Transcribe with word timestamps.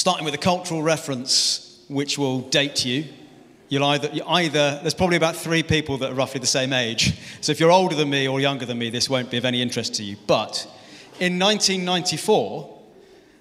starting 0.00 0.24
with 0.24 0.32
a 0.32 0.38
cultural 0.38 0.82
reference 0.82 1.78
which 1.88 2.16
will 2.16 2.40
date 2.48 2.86
you. 2.86 3.04
You'll 3.68 3.84
either, 3.84 4.08
you 4.14 4.22
either, 4.26 4.78
there's 4.80 4.94
probably 4.94 5.18
about 5.18 5.36
three 5.36 5.62
people 5.62 5.98
that 5.98 6.10
are 6.10 6.14
roughly 6.14 6.40
the 6.40 6.46
same 6.46 6.72
age. 6.72 7.18
So 7.42 7.52
if 7.52 7.60
you're 7.60 7.70
older 7.70 7.94
than 7.94 8.08
me 8.08 8.26
or 8.26 8.40
younger 8.40 8.64
than 8.64 8.78
me, 8.78 8.88
this 8.88 9.10
won't 9.10 9.30
be 9.30 9.36
of 9.36 9.44
any 9.44 9.60
interest 9.60 9.96
to 9.96 10.02
you. 10.02 10.16
But 10.26 10.66
in 11.18 11.38
1994, 11.38 12.78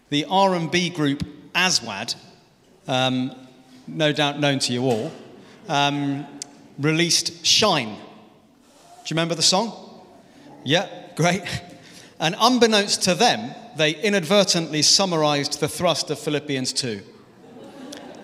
the 0.09 0.25
R&B 0.29 0.89
group 0.89 1.25
Aswad, 1.55 2.13
um, 2.89 3.33
no 3.87 4.11
doubt 4.11 4.41
known 4.41 4.59
to 4.59 4.73
you 4.73 4.83
all, 4.83 5.13
um, 5.69 6.27
released 6.77 7.45
Shine. 7.45 7.95
Do 7.95 7.95
you 9.05 9.11
remember 9.11 9.35
the 9.35 9.41
song? 9.41 9.71
Yeah, 10.65 10.89
great. 11.15 11.43
And 12.21 12.35
unbeknownst 12.37 13.03
to 13.03 13.15
them, 13.15 13.55
they 13.79 13.95
inadvertently 13.95 14.81
summarized 14.81 15.61
the 15.61 15.67
thrust 15.67 16.11
of 16.11 16.19
Philippians 16.19 16.73
2. 16.73 17.01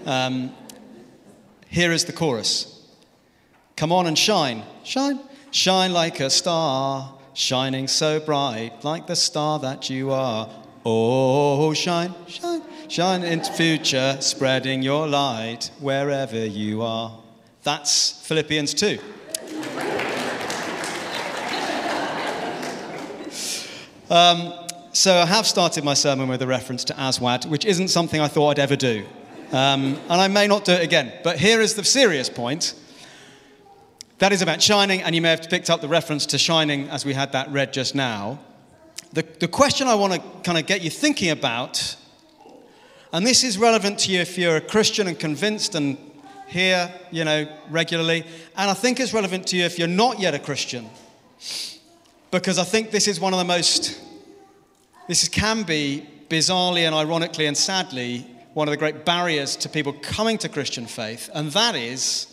Um, 0.06 0.54
here 1.70 1.94
is 1.94 2.06
the 2.06 2.12
chorus 2.12 2.86
Come 3.78 3.92
on 3.92 4.06
and 4.06 4.18
shine, 4.18 4.64
shine, 4.84 5.20
shine 5.52 5.94
like 5.94 6.20
a 6.20 6.30
star, 6.30 7.18
shining 7.34 7.88
so 7.88 8.20
bright, 8.20 8.84
like 8.84 9.08
the 9.08 9.16
star 9.16 9.58
that 9.60 9.90
you 9.90 10.12
are. 10.12 10.50
Oh, 10.86 11.74
shine, 11.74 12.14
shine, 12.28 12.62
shine 12.90 13.24
into 13.24 13.52
future, 13.54 14.18
spreading 14.20 14.82
your 14.82 15.08
light 15.08 15.72
wherever 15.80 16.46
you 16.46 16.82
are. 16.82 17.18
That's 17.64 18.12
Philippians 18.28 18.74
2. 18.74 19.00
Um, 24.10 24.65
so 24.96 25.18
I 25.18 25.26
have 25.26 25.46
started 25.46 25.84
my 25.84 25.94
sermon 25.94 26.30
with 26.30 26.42
a 26.42 26.48
reference 26.48 26.86
to 26.86 27.00
Aswad, 27.00 27.46
which 27.46 27.66
isn't 27.66 27.90
something 27.90 28.22
I 28.22 28.30
thought 28.30 28.52
I'd 28.52 28.60
ever 28.60 28.76
do. 28.78 29.06
Um, 29.52 30.00
and 30.10 30.22
I 30.22 30.28
may 30.28 30.48
not 30.48 30.64
do 30.64 30.72
it 30.72 30.84
again. 30.84 31.12
But 31.24 31.38
here 31.38 31.60
is 31.60 31.76
the 31.76 31.84
serious 31.84 32.30
point. 32.30 32.74
That 34.20 34.32
is 34.32 34.42
about 34.42 34.62
shining, 34.62 35.02
and 35.02 35.14
you 35.14 35.22
may 35.22 35.32
have 35.32 35.50
picked 35.50 35.70
up 35.70 35.82
the 35.82 35.90
reference 35.90 36.26
to 36.28 36.38
shining 36.38 36.88
as 36.90 37.06
we 37.06 37.14
had 37.14 37.34
that 37.34 37.52
read 37.52 37.74
just 37.74 37.94
now. 37.94 38.40
The, 39.12 39.26
the 39.40 39.50
question 39.50 39.88
I 39.88 39.96
want 39.96 40.14
to 40.14 40.20
kind 40.44 40.58
of 40.58 40.66
get 40.66 40.82
you 40.82 40.90
thinking 40.90 41.30
about, 41.30 41.98
and 43.12 43.28
this 43.28 43.44
is 43.44 43.58
relevant 43.58 44.00
to 44.00 44.12
you 44.12 44.22
if 44.22 44.38
you're 44.38 44.56
a 44.56 44.62
Christian 44.62 45.08
and 45.08 45.20
convinced 45.20 45.76
and 45.76 45.98
here, 46.48 46.94
you 47.12 47.26
know, 47.26 47.48
regularly, 47.70 48.26
and 48.56 48.72
I 48.72 48.74
think 48.74 49.00
it's 49.02 49.14
relevant 49.14 49.48
to 49.48 49.58
you 49.58 49.66
if 49.66 49.78
you're 49.78 49.88
not 49.88 50.20
yet 50.20 50.34
a 50.34 50.40
Christian 50.40 50.90
because 52.32 52.60
I 52.60 52.64
think 52.64 52.92
this 52.92 53.08
is 53.08 53.20
one 53.20 53.34
of 53.34 53.40
the 53.40 53.46
most, 53.46 54.00
this 55.08 55.28
can 55.28 55.64
be 55.64 56.08
bizarrely 56.30 56.86
and 56.86 56.96
ironically 56.96 57.46
and 57.46 57.58
sadly 57.58 58.28
one 58.54 58.68
of 58.68 58.72
the 58.72 58.78
great 58.78 59.06
barriers 59.06 59.56
to 59.58 59.70
people 59.70 59.94
coming 60.02 60.38
to 60.40 60.50
Christian 60.50 60.86
faith, 60.86 61.30
and 61.34 61.52
that 61.52 61.76
is 61.76 62.28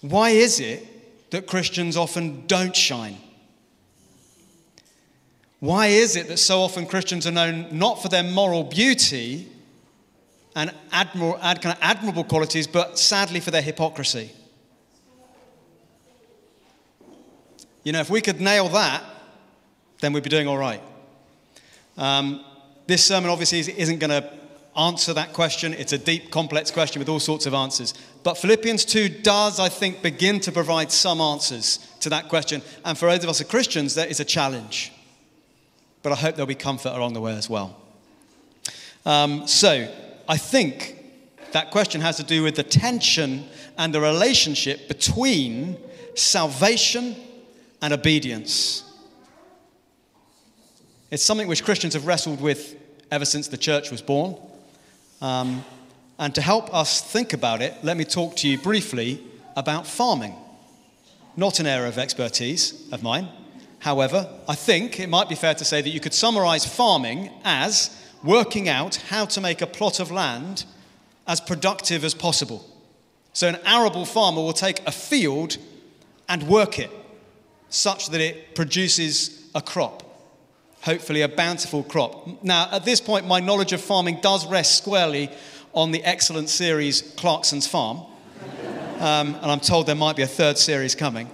why 0.00 0.30
is 0.30 0.60
it 0.60 1.30
that 1.30 1.46
Christians 1.46 1.96
often 1.96 2.46
don't 2.46 2.74
shine? 2.74 3.18
Why 5.60 5.88
is 5.88 6.16
it 6.16 6.28
that 6.28 6.38
so 6.38 6.60
often 6.60 6.86
Christians 6.86 7.26
are 7.26 7.32
known 7.32 7.66
not 7.76 8.00
for 8.00 8.08
their 8.08 8.22
moral 8.22 8.64
beauty 8.64 9.48
and 10.54 10.72
admir- 10.92 11.38
ad- 11.42 11.62
kind 11.62 11.76
of 11.76 11.82
admirable 11.82 12.24
qualities, 12.24 12.66
but 12.66 12.98
sadly 12.98 13.40
for 13.40 13.50
their 13.50 13.62
hypocrisy? 13.62 14.30
You 17.82 17.92
know, 17.92 18.00
if 18.00 18.10
we 18.10 18.20
could 18.20 18.40
nail 18.40 18.68
that, 18.68 19.02
then 20.00 20.12
we'd 20.12 20.22
be 20.22 20.30
doing 20.30 20.46
all 20.46 20.58
right. 20.58 20.82
Um, 21.98 22.44
this 22.86 23.04
sermon 23.04 23.28
obviously 23.28 23.58
isn't 23.58 23.98
going 23.98 24.10
to 24.10 24.32
answer 24.76 25.12
that 25.12 25.32
question. 25.32 25.74
It's 25.74 25.92
a 25.92 25.98
deep, 25.98 26.30
complex 26.30 26.70
question 26.70 27.00
with 27.00 27.08
all 27.08 27.20
sorts 27.20 27.44
of 27.46 27.52
answers. 27.52 27.92
But 28.22 28.38
Philippians 28.38 28.84
2 28.84 29.08
does, 29.08 29.58
I 29.58 29.68
think, 29.68 30.00
begin 30.00 30.40
to 30.40 30.52
provide 30.52 30.92
some 30.92 31.20
answers 31.20 31.78
to 32.00 32.08
that 32.10 32.28
question. 32.28 32.62
And 32.84 32.96
for 32.96 33.10
those 33.10 33.24
of 33.24 33.30
us 33.30 33.40
as 33.40 33.48
Christians, 33.48 33.96
that 33.96 34.10
is 34.10 34.20
a 34.20 34.24
challenge. 34.24 34.92
But 36.02 36.12
I 36.12 36.16
hope 36.16 36.36
there'll 36.36 36.46
be 36.46 36.54
comfort 36.54 36.94
along 36.94 37.14
the 37.14 37.20
way 37.20 37.34
as 37.34 37.50
well. 37.50 37.76
Um, 39.04 39.46
so, 39.46 39.92
I 40.28 40.36
think 40.36 40.96
that 41.52 41.70
question 41.70 42.00
has 42.00 42.16
to 42.18 42.22
do 42.22 42.42
with 42.42 42.54
the 42.54 42.62
tension 42.62 43.46
and 43.76 43.92
the 43.92 44.00
relationship 44.00 44.86
between 44.86 45.76
salvation 46.14 47.16
and 47.80 47.92
obedience. 47.92 48.84
It's 51.10 51.22
something 51.22 51.48
which 51.48 51.64
Christians 51.64 51.94
have 51.94 52.06
wrestled 52.06 52.40
with 52.40 52.76
ever 53.10 53.24
since 53.24 53.48
the 53.48 53.56
church 53.56 53.90
was 53.90 54.02
born. 54.02 54.36
Um, 55.22 55.64
and 56.18 56.34
to 56.34 56.42
help 56.42 56.72
us 56.74 57.00
think 57.00 57.32
about 57.32 57.62
it, 57.62 57.74
let 57.82 57.96
me 57.96 58.04
talk 58.04 58.36
to 58.36 58.48
you 58.48 58.58
briefly 58.58 59.22
about 59.56 59.86
farming. 59.86 60.34
Not 61.36 61.60
an 61.60 61.66
area 61.66 61.88
of 61.88 61.98
expertise 61.98 62.90
of 62.92 63.02
mine. 63.02 63.28
However, 63.78 64.28
I 64.48 64.54
think 64.54 64.98
it 64.98 65.08
might 65.08 65.28
be 65.28 65.34
fair 65.34 65.54
to 65.54 65.64
say 65.64 65.80
that 65.80 65.90
you 65.90 66.00
could 66.00 66.14
summarize 66.14 66.66
farming 66.66 67.30
as 67.44 67.96
working 68.22 68.68
out 68.68 68.96
how 69.08 69.24
to 69.26 69.40
make 69.40 69.62
a 69.62 69.66
plot 69.66 70.00
of 70.00 70.10
land 70.10 70.64
as 71.26 71.40
productive 71.40 72.04
as 72.04 72.14
possible. 72.14 72.64
So, 73.32 73.48
an 73.48 73.58
arable 73.64 74.04
farmer 74.04 74.42
will 74.42 74.52
take 74.52 74.80
a 74.86 74.90
field 74.90 75.58
and 76.28 76.42
work 76.42 76.78
it 76.78 76.90
such 77.68 78.08
that 78.08 78.20
it 78.20 78.54
produces 78.54 79.48
a 79.54 79.60
crop, 79.60 80.02
hopefully 80.82 81.22
a 81.22 81.28
bountiful 81.28 81.82
crop. 81.82 82.42
Now, 82.42 82.68
at 82.72 82.84
this 82.84 83.00
point, 83.00 83.26
my 83.26 83.40
knowledge 83.40 83.72
of 83.72 83.80
farming 83.80 84.20
does 84.22 84.46
rest 84.46 84.78
squarely 84.78 85.30
on 85.72 85.90
the 85.90 86.02
excellent 86.04 86.48
series 86.48 87.02
Clarkson's 87.16 87.66
Farm. 87.66 88.02
Um, 88.98 89.36
and 89.36 89.46
I'm 89.46 89.60
told 89.60 89.86
there 89.86 89.94
might 89.94 90.16
be 90.16 90.22
a 90.22 90.26
third 90.26 90.58
series 90.58 90.94
coming. 90.94 91.30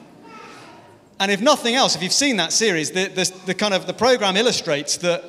And 1.19 1.31
if 1.31 1.41
nothing 1.41 1.75
else, 1.75 1.97
if 1.97 2.03
you've 2.03 2.12
seen 2.12 2.37
that 2.37 2.53
series, 2.53 2.91
the, 2.91 3.06
the, 3.06 3.33
the, 3.47 3.54
kind 3.54 3.72
of 3.72 3.87
the 3.87 3.94
program 3.94 4.37
illustrates 4.37 4.99
that 4.99 5.25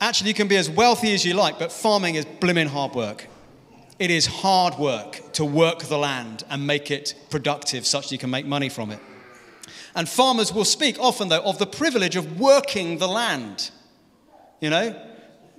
actually 0.00 0.28
you 0.28 0.34
can 0.34 0.48
be 0.48 0.56
as 0.56 0.68
wealthy 0.68 1.14
as 1.14 1.24
you 1.24 1.34
like, 1.34 1.58
but 1.58 1.72
farming 1.72 2.16
is 2.16 2.26
blimmin' 2.26 2.66
hard 2.66 2.94
work. 2.94 3.28
It 3.98 4.10
is 4.10 4.26
hard 4.26 4.78
work 4.78 5.32
to 5.34 5.44
work 5.44 5.84
the 5.84 5.96
land 5.96 6.42
and 6.50 6.66
make 6.66 6.90
it 6.90 7.14
productive 7.30 7.86
such 7.86 8.08
that 8.08 8.12
you 8.12 8.18
can 8.18 8.30
make 8.30 8.44
money 8.44 8.68
from 8.68 8.90
it. 8.90 8.98
And 9.94 10.08
farmers 10.08 10.52
will 10.52 10.64
speak 10.64 10.98
often, 10.98 11.28
though, 11.28 11.42
of 11.42 11.58
the 11.58 11.66
privilege 11.66 12.16
of 12.16 12.40
working 12.40 12.98
the 12.98 13.08
land. 13.08 13.70
You 14.60 14.70
know, 14.70 15.00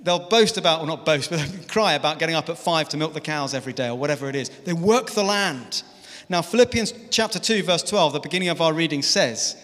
they'll 0.02 0.28
boast 0.28 0.56
about, 0.56 0.80
or 0.80 0.86
not 0.86 1.04
boast, 1.04 1.30
but 1.30 1.40
they'll 1.40 1.64
cry 1.64 1.94
about 1.94 2.18
getting 2.18 2.34
up 2.34 2.48
at 2.48 2.58
five 2.58 2.88
to 2.90 2.96
milk 2.96 3.14
the 3.14 3.20
cows 3.20 3.54
every 3.54 3.72
day 3.72 3.88
or 3.88 3.96
whatever 3.96 4.28
it 4.28 4.36
is. 4.36 4.48
They 4.64 4.72
work 4.72 5.10
the 5.10 5.24
land. 5.24 5.82
Now, 6.28 6.42
Philippians 6.42 6.94
chapter 7.10 7.38
2, 7.38 7.62
verse 7.62 7.82
12, 7.82 8.14
the 8.14 8.20
beginning 8.20 8.48
of 8.48 8.60
our 8.60 8.72
reading 8.72 9.02
says, 9.02 9.56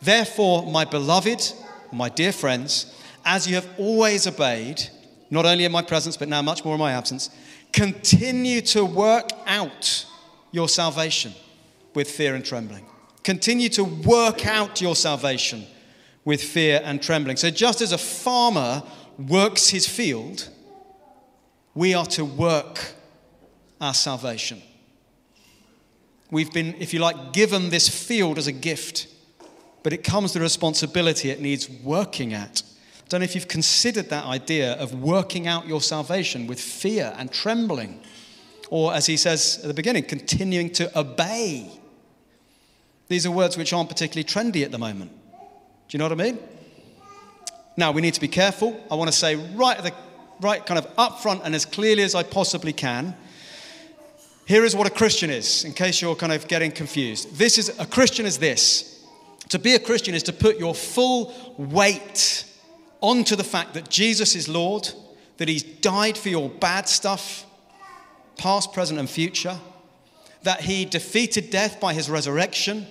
Therefore, 0.00 0.66
my 0.66 0.84
beloved, 0.84 1.52
my 1.92 2.08
dear 2.08 2.32
friends, 2.32 2.92
as 3.24 3.46
you 3.46 3.54
have 3.54 3.68
always 3.78 4.26
obeyed, 4.26 4.82
not 5.30 5.44
only 5.44 5.64
in 5.64 5.72
my 5.72 5.82
presence, 5.82 6.16
but 6.16 6.28
now 6.28 6.40
much 6.42 6.64
more 6.64 6.74
in 6.74 6.80
my 6.80 6.92
absence, 6.92 7.30
continue 7.72 8.60
to 8.60 8.84
work 8.84 9.28
out 9.46 10.06
your 10.52 10.68
salvation 10.68 11.34
with 11.94 12.10
fear 12.10 12.34
and 12.34 12.44
trembling. 12.44 12.86
Continue 13.26 13.68
to 13.70 13.82
work 13.82 14.46
out 14.46 14.80
your 14.80 14.94
salvation 14.94 15.66
with 16.24 16.40
fear 16.40 16.80
and 16.84 17.02
trembling. 17.02 17.36
So, 17.36 17.50
just 17.50 17.80
as 17.80 17.90
a 17.90 17.98
farmer 17.98 18.84
works 19.18 19.68
his 19.68 19.84
field, 19.84 20.48
we 21.74 21.92
are 21.92 22.06
to 22.06 22.24
work 22.24 22.78
our 23.80 23.94
salvation. 23.94 24.62
We've 26.30 26.52
been, 26.52 26.76
if 26.78 26.94
you 26.94 27.00
like, 27.00 27.32
given 27.32 27.70
this 27.70 27.88
field 27.88 28.38
as 28.38 28.46
a 28.46 28.52
gift, 28.52 29.08
but 29.82 29.92
it 29.92 30.04
comes 30.04 30.34
with 30.34 30.42
responsibility 30.44 31.28
it 31.30 31.40
needs 31.40 31.68
working 31.68 32.32
at. 32.32 32.62
I 33.00 33.08
don't 33.08 33.22
know 33.22 33.24
if 33.24 33.34
you've 33.34 33.48
considered 33.48 34.08
that 34.10 34.24
idea 34.24 34.74
of 34.74 35.02
working 35.02 35.48
out 35.48 35.66
your 35.66 35.80
salvation 35.80 36.46
with 36.46 36.60
fear 36.60 37.12
and 37.18 37.32
trembling, 37.32 38.00
or 38.70 38.94
as 38.94 39.06
he 39.06 39.16
says 39.16 39.58
at 39.62 39.66
the 39.66 39.74
beginning, 39.74 40.04
continuing 40.04 40.70
to 40.74 40.96
obey. 40.96 41.80
These 43.08 43.26
are 43.26 43.30
words 43.30 43.56
which 43.56 43.72
aren't 43.72 43.88
particularly 43.88 44.24
trendy 44.24 44.64
at 44.64 44.72
the 44.72 44.78
moment. 44.78 45.12
Do 45.88 45.96
you 45.96 45.98
know 45.98 46.06
what 46.06 46.20
I 46.20 46.24
mean? 46.24 46.38
Now, 47.76 47.92
we 47.92 48.00
need 48.00 48.14
to 48.14 48.20
be 48.20 48.28
careful. 48.28 48.80
I 48.90 48.94
want 48.94 49.10
to 49.10 49.16
say 49.16 49.36
right 49.36 49.80
the 49.82 49.92
right 50.40 50.64
kind 50.64 50.78
of 50.78 50.86
up 50.98 51.20
front 51.20 51.42
and 51.44 51.54
as 51.54 51.64
clearly 51.64 52.02
as 52.02 52.14
I 52.14 52.22
possibly 52.22 52.72
can. 52.72 53.14
Here 54.46 54.64
is 54.64 54.76
what 54.76 54.86
a 54.86 54.90
Christian 54.90 55.30
is, 55.30 55.64
in 55.64 55.72
case 55.72 56.00
you're 56.00 56.14
kind 56.14 56.32
of 56.32 56.46
getting 56.46 56.70
confused. 56.70 57.36
This 57.36 57.58
is 57.58 57.78
a 57.80 57.86
Christian 57.86 58.26
is 58.26 58.38
this. 58.38 59.04
To 59.48 59.58
be 59.58 59.74
a 59.74 59.78
Christian 59.78 60.14
is 60.14 60.22
to 60.24 60.32
put 60.32 60.58
your 60.58 60.74
full 60.74 61.32
weight 61.56 62.44
onto 63.00 63.36
the 63.36 63.44
fact 63.44 63.74
that 63.74 63.88
Jesus 63.88 64.34
is 64.34 64.48
Lord, 64.48 64.88
that 65.38 65.48
He's 65.48 65.62
died 65.62 66.16
for 66.16 66.28
your 66.28 66.48
bad 66.48 66.88
stuff, 66.88 67.44
past, 68.36 68.72
present, 68.72 68.98
and 69.00 69.08
future, 69.08 69.58
that 70.42 70.62
He 70.62 70.84
defeated 70.84 71.50
death 71.50 71.80
by 71.80 71.94
His 71.94 72.08
resurrection, 72.08 72.86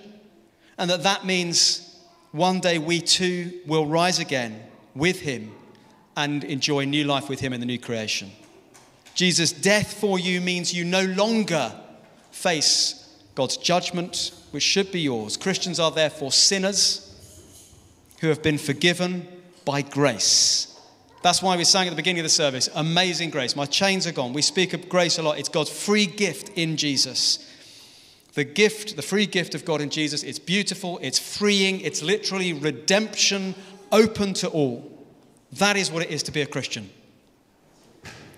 and 0.77 0.89
that 0.89 1.03
that 1.03 1.25
means 1.25 1.97
one 2.31 2.59
day 2.59 2.77
we 2.80 3.00
too 3.01 3.59
will 3.65 3.86
rise 3.86 4.19
again 4.19 4.62
with 4.94 5.21
Him 5.21 5.51
and 6.18 6.44
enjoy 6.44 6.86
new 6.86 7.06
life 7.06 7.30
with 7.30 7.39
Him 7.39 7.53
in 7.53 7.59
the 7.59 7.65
new 7.65 7.80
creation. 7.80 8.31
Jesus' 9.13 9.53
death 9.53 9.94
for 9.94 10.19
you 10.19 10.42
means 10.42 10.74
you 10.74 10.83
no 10.83 11.06
longer 11.06 11.74
face 12.31 13.18
God's 13.33 13.57
judgment, 13.57 14.31
which 14.51 14.63
should 14.63 14.92
be 14.92 15.00
yours. 15.00 15.38
Christians 15.38 15.80
are 15.80 15.92
therefore 15.92 16.31
sinners 16.31 17.01
who 18.19 18.27
have 18.27 18.44
been 18.44 18.57
forgiven 18.57 19.27
by 19.63 19.81
grace. 19.81 20.75
That's 21.25 21.42
why 21.42 21.57
we 21.57 21.63
sang 21.63 21.88
at 21.88 21.89
the 21.89 21.95
beginning 21.95 22.19
of 22.19 22.25
the 22.25 22.30
service, 22.30 22.69
Amazing 22.75 23.31
Grace. 23.31 23.56
My 23.56 23.66
chains 23.66 24.06
are 24.06 24.12
gone. 24.12 24.31
We 24.31 24.44
speak 24.44 24.74
of 24.74 24.88
grace 24.88 25.18
a 25.18 25.24
lot. 25.24 25.39
It's 25.39 25.50
God's 25.50 25.72
free 25.72 26.06
gift 26.06 26.50
in 26.50 26.77
Jesus. 26.77 27.51
The 28.36 28.44
gift, 28.44 28.95
the 28.95 29.01
free 29.01 29.25
gift 29.25 29.56
of 29.56 29.66
God 29.66 29.81
in 29.81 29.89
Jesus, 29.89 30.22
it's 30.22 30.38
beautiful, 30.38 31.00
it's 31.01 31.18
freeing, 31.18 31.81
it's 31.81 32.04
literally 32.04 32.54
redemption 32.54 33.56
open 33.92 34.36
to 34.36 34.50
all. 34.50 35.04
That 35.54 35.77
is 35.77 35.89
what 35.89 36.04
it 36.04 36.12
is 36.12 36.22
to 36.22 36.31
be 36.31 36.44
a 36.44 36.45
Christian. 36.45 36.92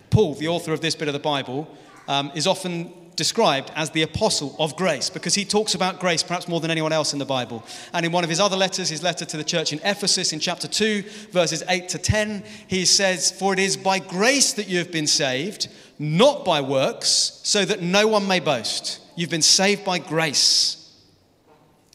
Paul, 0.10 0.36
the 0.36 0.48
author 0.48 0.72
of 0.72 0.80
this 0.80 0.96
bit 0.96 1.10
of 1.10 1.14
the 1.14 1.20
Bible, 1.20 1.68
um, 2.08 2.32
is 2.36 2.48
often 2.48 2.94
described 3.18 3.72
as 3.76 3.90
the 3.90 4.04
apostle 4.04 4.56
of 4.60 4.78
grace 4.78 5.10
because 5.10 5.36
he 5.36 5.44
talks 5.44 5.76
about 5.76 6.00
grace 6.00 6.24
perhaps 6.24 6.48
more 6.48 6.62
than 6.62 6.72
anyone 6.72 6.94
else 6.94 7.12
in 7.12 7.20
the 7.20 7.26
Bible. 7.26 7.66
And 7.92 8.06
in 8.06 8.14
one 8.14 8.24
of 8.24 8.30
his 8.30 8.40
other 8.40 8.56
letters, 8.56 8.88
his 8.88 9.04
letter 9.04 9.26
to 9.26 9.36
the 9.36 9.44
church 9.44 9.74
in 9.74 9.82
Ephesus, 9.84 10.32
in 10.32 10.40
chapter 10.40 10.68
2, 10.68 11.04
verses 11.32 11.64
8 11.68 11.90
to 11.90 11.98
10, 11.98 12.44
he 12.68 12.86
says, 12.86 13.32
For 13.32 13.52
it 13.52 13.60
is 13.60 13.76
by 13.76 14.00
grace 14.00 14.54
that 14.54 14.70
you 14.70 14.78
have 14.78 14.92
been 14.92 15.08
saved, 15.08 15.68
not 16.00 16.46
by 16.46 16.62
works, 16.62 17.42
so 17.44 17.66
that 17.66 17.82
no 17.82 18.08
one 18.08 18.28
may 18.28 18.40
boast. 18.40 19.02
You've 19.16 19.32
been 19.32 19.42
saved 19.42 19.84
by 19.84 20.00
grace. 20.00 20.76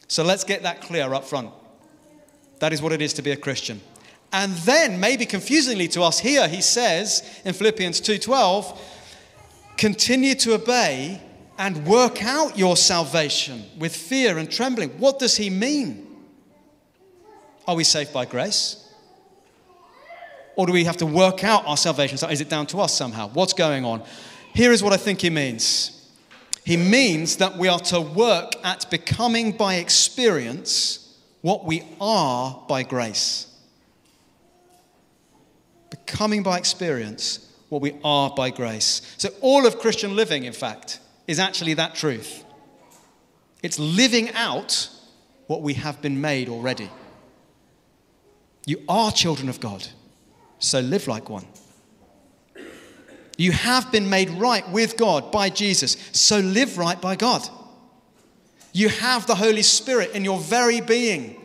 So 0.07 0.23
let's 0.23 0.43
get 0.43 0.63
that 0.63 0.81
clear 0.81 1.11
up 1.13 1.23
front. 1.23 1.49
That 2.59 2.73
is 2.73 2.81
what 2.81 2.91
it 2.91 3.01
is 3.01 3.13
to 3.13 3.21
be 3.21 3.31
a 3.31 3.37
Christian. 3.37 3.81
And 4.31 4.53
then, 4.57 4.99
maybe 4.99 5.25
confusingly 5.25 5.87
to 5.89 6.01
us 6.01 6.19
here, 6.19 6.47
he 6.47 6.61
says 6.61 7.23
in 7.45 7.53
Philippians 7.53 8.01
2:12, 8.01 8.77
continue 9.77 10.35
to 10.35 10.53
obey 10.53 11.21
and 11.57 11.85
work 11.85 12.23
out 12.23 12.57
your 12.57 12.75
salvation 12.75 13.63
with 13.77 13.95
fear 13.95 14.37
and 14.37 14.51
trembling. 14.51 14.89
What 14.99 15.19
does 15.19 15.37
he 15.37 15.49
mean? 15.49 16.07
Are 17.67 17.75
we 17.75 17.83
saved 17.83 18.11
by 18.11 18.25
grace? 18.25 18.79
Or 20.55 20.67
do 20.67 20.73
we 20.73 20.83
have 20.83 20.97
to 20.97 21.05
work 21.05 21.43
out 21.43 21.65
our 21.65 21.77
salvation? 21.77 22.17
So 22.17 22.27
is 22.27 22.41
it 22.41 22.49
down 22.49 22.67
to 22.67 22.79
us 22.79 22.93
somehow? 22.93 23.29
What's 23.29 23.53
going 23.53 23.85
on? 23.85 24.03
Here 24.53 24.71
is 24.71 24.83
what 24.83 24.93
I 24.93 24.97
think 24.97 25.21
he 25.21 25.29
means. 25.29 26.11
He 26.65 26.77
means 26.77 27.37
that 27.37 27.57
we 27.57 27.67
are 27.67 27.79
to 27.79 27.99
work 27.99 28.53
at 28.63 28.89
becoming 28.89 29.51
by 29.51 29.75
experience 29.75 31.17
what 31.41 31.65
we 31.65 31.83
are 31.99 32.63
by 32.67 32.83
grace. 32.83 33.47
Becoming 35.89 36.43
by 36.43 36.57
experience 36.57 37.52
what 37.73 37.81
we 37.81 37.95
are 38.03 38.29
by 38.29 38.51
grace. 38.51 39.01
So, 39.17 39.29
all 39.41 39.65
of 39.65 39.79
Christian 39.79 40.15
living, 40.15 40.43
in 40.43 40.53
fact, 40.53 40.99
is 41.27 41.39
actually 41.39 41.73
that 41.73 41.95
truth. 41.95 42.45
It's 43.63 43.79
living 43.79 44.31
out 44.33 44.89
what 45.47 45.63
we 45.63 45.73
have 45.73 45.99
been 45.99 46.21
made 46.21 46.49
already. 46.49 46.89
You 48.67 48.83
are 48.87 49.11
children 49.11 49.49
of 49.49 49.59
God, 49.59 49.87
so 50.59 50.81
live 50.81 51.07
like 51.07 51.29
one. 51.29 51.47
You 53.37 53.51
have 53.51 53.91
been 53.91 54.07
made 54.07 54.29
right 54.29 54.69
with 54.69 54.95
God 54.95 55.31
by 55.31 55.49
Jesus, 55.49 55.97
so 56.11 56.37
live 56.39 56.77
right 56.77 57.01
by 57.01 57.15
God. 57.15 57.41
You 58.71 58.89
have 58.89 59.25
the 59.25 59.35
Holy 59.35 59.63
Spirit 59.63 60.11
in 60.11 60.23
your 60.23 60.37
very 60.37 60.79
being, 60.79 61.41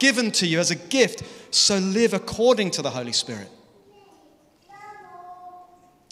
given 0.00 0.30
to 0.32 0.46
you 0.46 0.58
as 0.58 0.70
a 0.70 0.76
gift, 0.76 1.22
so 1.50 1.76
live 1.76 2.14
according 2.14 2.70
to 2.72 2.82
the 2.82 2.90
Holy 2.90 3.12
Spirit. 3.12 3.50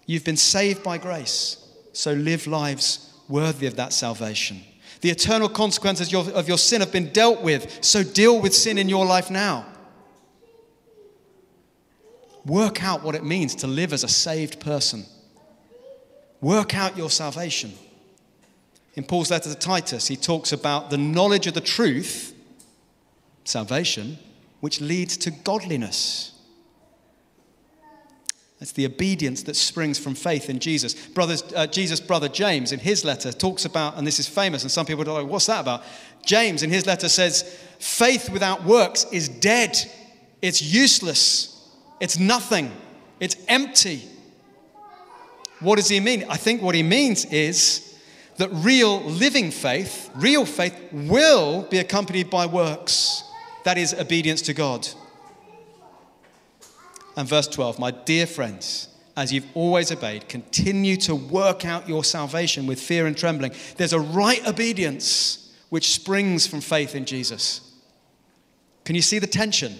You've 0.06 0.24
been 0.24 0.36
saved 0.36 0.82
by 0.82 0.98
grace, 0.98 1.56
so 1.92 2.12
live 2.12 2.46
lives 2.46 3.12
worthy 3.28 3.66
of 3.66 3.76
that 3.76 3.92
salvation. 3.92 4.60
The 5.00 5.10
eternal 5.10 5.48
consequences 5.48 6.14
of 6.14 6.48
your 6.48 6.58
sin 6.58 6.80
have 6.80 6.92
been 6.92 7.12
dealt 7.12 7.42
with, 7.42 7.78
so 7.84 8.02
deal 8.02 8.40
with 8.40 8.54
sin 8.54 8.78
in 8.78 8.88
your 8.88 9.04
life 9.04 9.30
now. 9.30 9.66
Work 12.44 12.82
out 12.82 13.02
what 13.02 13.14
it 13.14 13.24
means 13.24 13.54
to 13.56 13.66
live 13.66 13.92
as 13.92 14.04
a 14.04 14.08
saved 14.08 14.60
person. 14.60 15.04
Work 16.40 16.74
out 16.74 16.96
your 16.96 17.10
salvation. 17.10 17.72
In 18.94 19.04
Paul's 19.04 19.30
letter 19.30 19.48
to 19.48 19.58
Titus, 19.58 20.08
he 20.08 20.16
talks 20.16 20.52
about 20.52 20.90
the 20.90 20.98
knowledge 20.98 21.46
of 21.46 21.54
the 21.54 21.60
truth, 21.60 22.34
salvation, 23.44 24.18
which 24.60 24.80
leads 24.80 25.16
to 25.18 25.30
godliness. 25.30 26.31
It's 28.62 28.72
the 28.72 28.86
obedience 28.86 29.42
that 29.42 29.56
springs 29.56 29.98
from 29.98 30.14
faith 30.14 30.48
in 30.48 30.60
Jesus. 30.60 30.94
Brothers, 31.08 31.42
uh, 31.54 31.66
Jesus' 31.66 31.98
brother 31.98 32.28
James, 32.28 32.70
in 32.70 32.78
his 32.78 33.04
letter, 33.04 33.32
talks 33.32 33.64
about, 33.64 33.98
and 33.98 34.06
this 34.06 34.20
is 34.20 34.28
famous, 34.28 34.62
and 34.62 34.70
some 34.70 34.86
people 34.86 35.02
are 35.10 35.20
like, 35.20 35.30
what's 35.30 35.46
that 35.46 35.60
about? 35.60 35.82
James, 36.24 36.62
in 36.62 36.70
his 36.70 36.86
letter, 36.86 37.08
says, 37.08 37.42
faith 37.80 38.30
without 38.30 38.64
works 38.64 39.04
is 39.10 39.28
dead, 39.28 39.76
it's 40.40 40.62
useless, 40.62 41.68
it's 42.00 42.20
nothing, 42.20 42.70
it's 43.18 43.36
empty. 43.48 44.02
What 45.58 45.76
does 45.76 45.88
he 45.88 45.98
mean? 45.98 46.24
I 46.28 46.36
think 46.36 46.62
what 46.62 46.76
he 46.76 46.84
means 46.84 47.24
is 47.24 47.98
that 48.36 48.48
real 48.52 49.02
living 49.02 49.50
faith, 49.50 50.08
real 50.14 50.44
faith, 50.44 50.76
will 50.92 51.62
be 51.62 51.78
accompanied 51.78 52.30
by 52.30 52.46
works. 52.46 53.24
That 53.64 53.76
is 53.76 53.92
obedience 53.92 54.42
to 54.42 54.54
God. 54.54 54.88
And 57.16 57.28
verse 57.28 57.46
12, 57.48 57.78
my 57.78 57.90
dear 57.90 58.26
friends, 58.26 58.88
as 59.16 59.32
you've 59.32 59.46
always 59.54 59.92
obeyed, 59.92 60.28
continue 60.28 60.96
to 60.98 61.14
work 61.14 61.64
out 61.64 61.88
your 61.88 62.04
salvation 62.04 62.66
with 62.66 62.80
fear 62.80 63.06
and 63.06 63.16
trembling. 63.16 63.52
There's 63.76 63.92
a 63.92 64.00
right 64.00 64.46
obedience 64.46 65.54
which 65.68 65.92
springs 65.92 66.46
from 66.46 66.60
faith 66.60 66.94
in 66.94 67.04
Jesus. 67.04 67.72
Can 68.84 68.96
you 68.96 69.02
see 69.02 69.18
the 69.18 69.26
tension? 69.26 69.76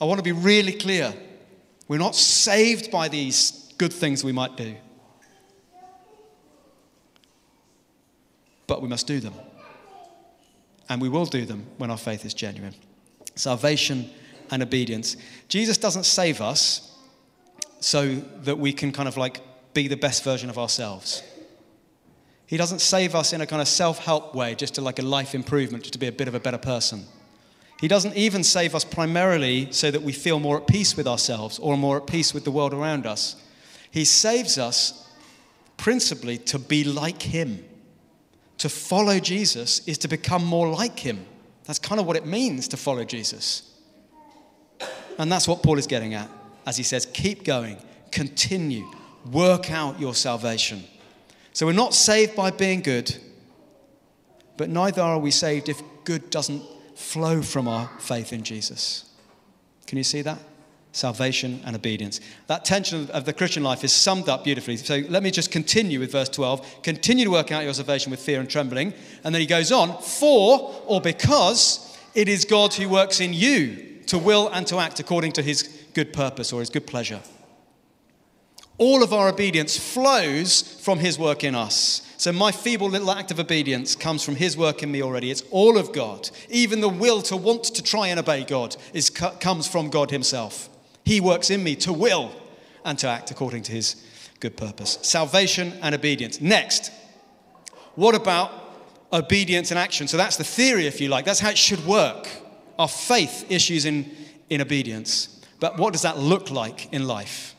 I 0.00 0.04
want 0.04 0.18
to 0.18 0.22
be 0.22 0.32
really 0.32 0.72
clear. 0.72 1.14
We're 1.88 1.98
not 1.98 2.14
saved 2.14 2.90
by 2.90 3.08
these 3.08 3.72
good 3.78 3.92
things 3.92 4.22
we 4.22 4.32
might 4.32 4.56
do, 4.56 4.76
but 8.66 8.82
we 8.82 8.88
must 8.88 9.06
do 9.06 9.20
them. 9.20 9.34
And 10.88 11.00
we 11.00 11.08
will 11.08 11.26
do 11.26 11.44
them 11.44 11.66
when 11.78 11.90
our 11.90 11.98
faith 11.98 12.24
is 12.24 12.34
genuine. 12.34 12.74
Salvation 13.34 14.10
and 14.50 14.62
obedience. 14.62 15.16
Jesus 15.48 15.78
doesn't 15.78 16.04
save 16.04 16.40
us 16.40 16.94
so 17.80 18.16
that 18.42 18.58
we 18.58 18.72
can 18.72 18.92
kind 18.92 19.08
of 19.08 19.16
like 19.16 19.40
be 19.74 19.88
the 19.88 19.96
best 19.96 20.24
version 20.24 20.50
of 20.50 20.58
ourselves. 20.58 21.22
He 22.46 22.56
doesn't 22.56 22.80
save 22.80 23.14
us 23.14 23.32
in 23.32 23.40
a 23.40 23.46
kind 23.46 23.60
of 23.60 23.68
self 23.68 23.98
help 23.98 24.34
way, 24.34 24.54
just 24.54 24.74
to 24.76 24.80
like 24.80 24.98
a 24.98 25.02
life 25.02 25.34
improvement, 25.34 25.84
just 25.84 25.92
to 25.94 25.98
be 25.98 26.06
a 26.06 26.12
bit 26.12 26.28
of 26.28 26.34
a 26.34 26.40
better 26.40 26.58
person. 26.58 27.04
He 27.80 27.88
doesn't 27.88 28.16
even 28.16 28.42
save 28.42 28.74
us 28.74 28.84
primarily 28.84 29.70
so 29.70 29.90
that 29.90 30.02
we 30.02 30.12
feel 30.12 30.40
more 30.40 30.56
at 30.56 30.66
peace 30.66 30.96
with 30.96 31.06
ourselves 31.06 31.58
or 31.58 31.76
more 31.76 31.98
at 31.98 32.06
peace 32.06 32.32
with 32.32 32.44
the 32.44 32.50
world 32.50 32.72
around 32.72 33.04
us. 33.04 33.36
He 33.90 34.04
saves 34.04 34.56
us 34.56 35.08
principally 35.76 36.38
to 36.38 36.58
be 36.58 36.84
like 36.84 37.22
Him. 37.22 37.64
To 38.58 38.68
follow 38.70 39.18
Jesus 39.18 39.86
is 39.86 39.98
to 39.98 40.08
become 40.08 40.44
more 40.44 40.70
like 40.70 40.98
Him. 40.98 41.26
That's 41.64 41.78
kind 41.78 42.00
of 42.00 42.06
what 42.06 42.16
it 42.16 42.24
means 42.24 42.68
to 42.68 42.76
follow 42.76 43.04
Jesus. 43.04 43.75
And 45.18 45.30
that's 45.30 45.48
what 45.48 45.62
Paul 45.62 45.78
is 45.78 45.86
getting 45.86 46.14
at 46.14 46.28
as 46.66 46.76
he 46.76 46.82
says, 46.82 47.06
keep 47.06 47.44
going, 47.44 47.78
continue, 48.10 48.84
work 49.30 49.70
out 49.70 50.00
your 50.00 50.14
salvation. 50.14 50.82
So 51.52 51.64
we're 51.64 51.72
not 51.72 51.94
saved 51.94 52.34
by 52.34 52.50
being 52.50 52.80
good, 52.80 53.16
but 54.56 54.68
neither 54.68 55.00
are 55.00 55.18
we 55.18 55.30
saved 55.30 55.68
if 55.68 55.80
good 56.04 56.28
doesn't 56.30 56.62
flow 56.96 57.40
from 57.40 57.68
our 57.68 57.88
faith 58.00 58.32
in 58.32 58.42
Jesus. 58.42 59.10
Can 59.86 59.96
you 59.96 60.04
see 60.04 60.22
that? 60.22 60.38
Salvation 60.92 61.62
and 61.64 61.76
obedience. 61.76 62.20
That 62.46 62.64
tension 62.64 63.08
of 63.10 63.26
the 63.26 63.32
Christian 63.32 63.62
life 63.62 63.84
is 63.84 63.92
summed 63.92 64.28
up 64.28 64.44
beautifully. 64.44 64.76
So 64.78 65.02
let 65.08 65.22
me 65.22 65.30
just 65.30 65.50
continue 65.50 66.00
with 66.00 66.10
verse 66.10 66.30
12. 66.30 66.82
Continue 66.82 67.26
to 67.26 67.30
work 67.30 67.52
out 67.52 67.64
your 67.64 67.74
salvation 67.74 68.10
with 68.10 68.20
fear 68.20 68.40
and 68.40 68.48
trembling. 68.48 68.94
And 69.22 69.34
then 69.34 69.40
he 69.40 69.46
goes 69.46 69.70
on, 69.70 70.00
for 70.00 70.74
or 70.86 71.00
because 71.00 71.96
it 72.14 72.28
is 72.28 72.44
God 72.44 72.72
who 72.74 72.88
works 72.88 73.20
in 73.20 73.34
you 73.34 73.95
to 74.06 74.18
will 74.18 74.48
and 74.48 74.66
to 74.66 74.78
act 74.78 75.00
according 75.00 75.32
to 75.32 75.42
his 75.42 75.62
good 75.94 76.12
purpose 76.12 76.52
or 76.52 76.60
his 76.60 76.70
good 76.70 76.86
pleasure. 76.86 77.20
All 78.78 79.02
of 79.02 79.12
our 79.12 79.28
obedience 79.28 79.78
flows 79.78 80.60
from 80.60 80.98
his 80.98 81.18
work 81.18 81.44
in 81.44 81.54
us. 81.54 82.02
So, 82.18 82.32
my 82.32 82.52
feeble 82.52 82.88
little 82.88 83.10
act 83.10 83.30
of 83.30 83.40
obedience 83.40 83.94
comes 83.94 84.22
from 84.22 84.36
his 84.36 84.56
work 84.56 84.82
in 84.82 84.90
me 84.90 85.02
already. 85.02 85.30
It's 85.30 85.42
all 85.50 85.78
of 85.78 85.92
God. 85.92 86.30
Even 86.48 86.80
the 86.80 86.88
will 86.88 87.22
to 87.22 87.36
want 87.36 87.64
to 87.64 87.82
try 87.82 88.08
and 88.08 88.18
obey 88.18 88.44
God 88.44 88.76
is, 88.92 89.10
comes 89.10 89.66
from 89.66 89.90
God 89.90 90.10
himself. 90.10 90.68
He 91.04 91.20
works 91.20 91.50
in 91.50 91.62
me 91.62 91.76
to 91.76 91.92
will 91.92 92.32
and 92.84 92.98
to 92.98 93.08
act 93.08 93.30
according 93.30 93.62
to 93.64 93.72
his 93.72 94.02
good 94.40 94.56
purpose. 94.56 94.98
Salvation 95.02 95.74
and 95.82 95.94
obedience. 95.94 96.40
Next, 96.40 96.90
what 97.94 98.14
about 98.14 98.50
obedience 99.12 99.70
and 99.70 99.78
action? 99.78 100.08
So, 100.08 100.16
that's 100.16 100.36
the 100.36 100.44
theory, 100.44 100.86
if 100.86 101.00
you 101.00 101.08
like. 101.08 101.24
That's 101.24 101.40
how 101.40 101.50
it 101.50 101.58
should 101.58 101.84
work. 101.86 102.28
Our 102.78 102.88
faith 102.88 103.46
issues 103.50 103.84
in, 103.84 104.10
in 104.50 104.60
obedience. 104.60 105.40
But 105.60 105.78
what 105.78 105.92
does 105.92 106.02
that 106.02 106.18
look 106.18 106.50
like 106.50 106.92
in 106.92 107.06
life? 107.06 107.54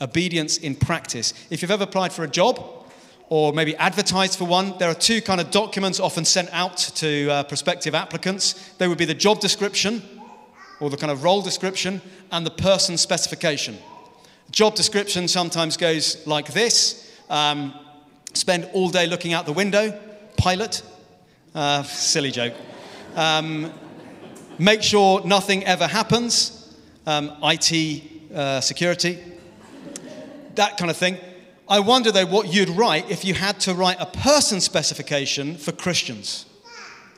Obedience 0.00 0.56
in 0.56 0.74
practice. 0.74 1.34
If 1.50 1.62
you've 1.62 1.70
ever 1.70 1.84
applied 1.84 2.12
for 2.12 2.24
a 2.24 2.28
job 2.28 2.88
or 3.28 3.52
maybe 3.52 3.76
advertised 3.76 4.38
for 4.38 4.44
one, 4.44 4.76
there 4.78 4.90
are 4.90 4.94
two 4.94 5.20
kind 5.20 5.40
of 5.40 5.50
documents 5.50 6.00
often 6.00 6.24
sent 6.24 6.48
out 6.52 6.76
to 6.76 7.28
uh, 7.30 7.42
prospective 7.44 7.94
applicants. 7.94 8.72
They 8.78 8.88
would 8.88 8.98
be 8.98 9.04
the 9.04 9.14
job 9.14 9.40
description 9.40 10.02
or 10.80 10.90
the 10.90 10.96
kind 10.96 11.12
of 11.12 11.22
role 11.22 11.42
description 11.42 12.00
and 12.32 12.44
the 12.44 12.50
person 12.50 12.96
specification. 12.96 13.78
Job 14.50 14.74
description 14.74 15.28
sometimes 15.28 15.76
goes 15.76 16.26
like 16.26 16.52
this 16.52 17.04
um, 17.28 17.74
spend 18.34 18.68
all 18.72 18.90
day 18.90 19.06
looking 19.06 19.32
out 19.32 19.46
the 19.46 19.52
window, 19.52 19.98
pilot. 20.36 20.82
Uh, 21.54 21.82
silly 21.84 22.30
joke. 22.30 22.54
Um, 23.14 23.72
make 24.58 24.82
sure 24.82 25.24
nothing 25.24 25.64
ever 25.64 25.86
happens, 25.86 26.74
um, 27.06 27.36
IT 27.42 28.02
uh, 28.34 28.60
security, 28.60 29.18
that 30.54 30.76
kind 30.76 30.90
of 30.90 30.96
thing. 30.96 31.18
I 31.68 31.80
wonder 31.80 32.12
though 32.12 32.26
what 32.26 32.52
you'd 32.52 32.68
write 32.68 33.10
if 33.10 33.24
you 33.24 33.34
had 33.34 33.58
to 33.60 33.74
write 33.74 33.96
a 33.98 34.06
person 34.06 34.60
specification 34.60 35.56
for 35.56 35.72
Christians. 35.72 36.46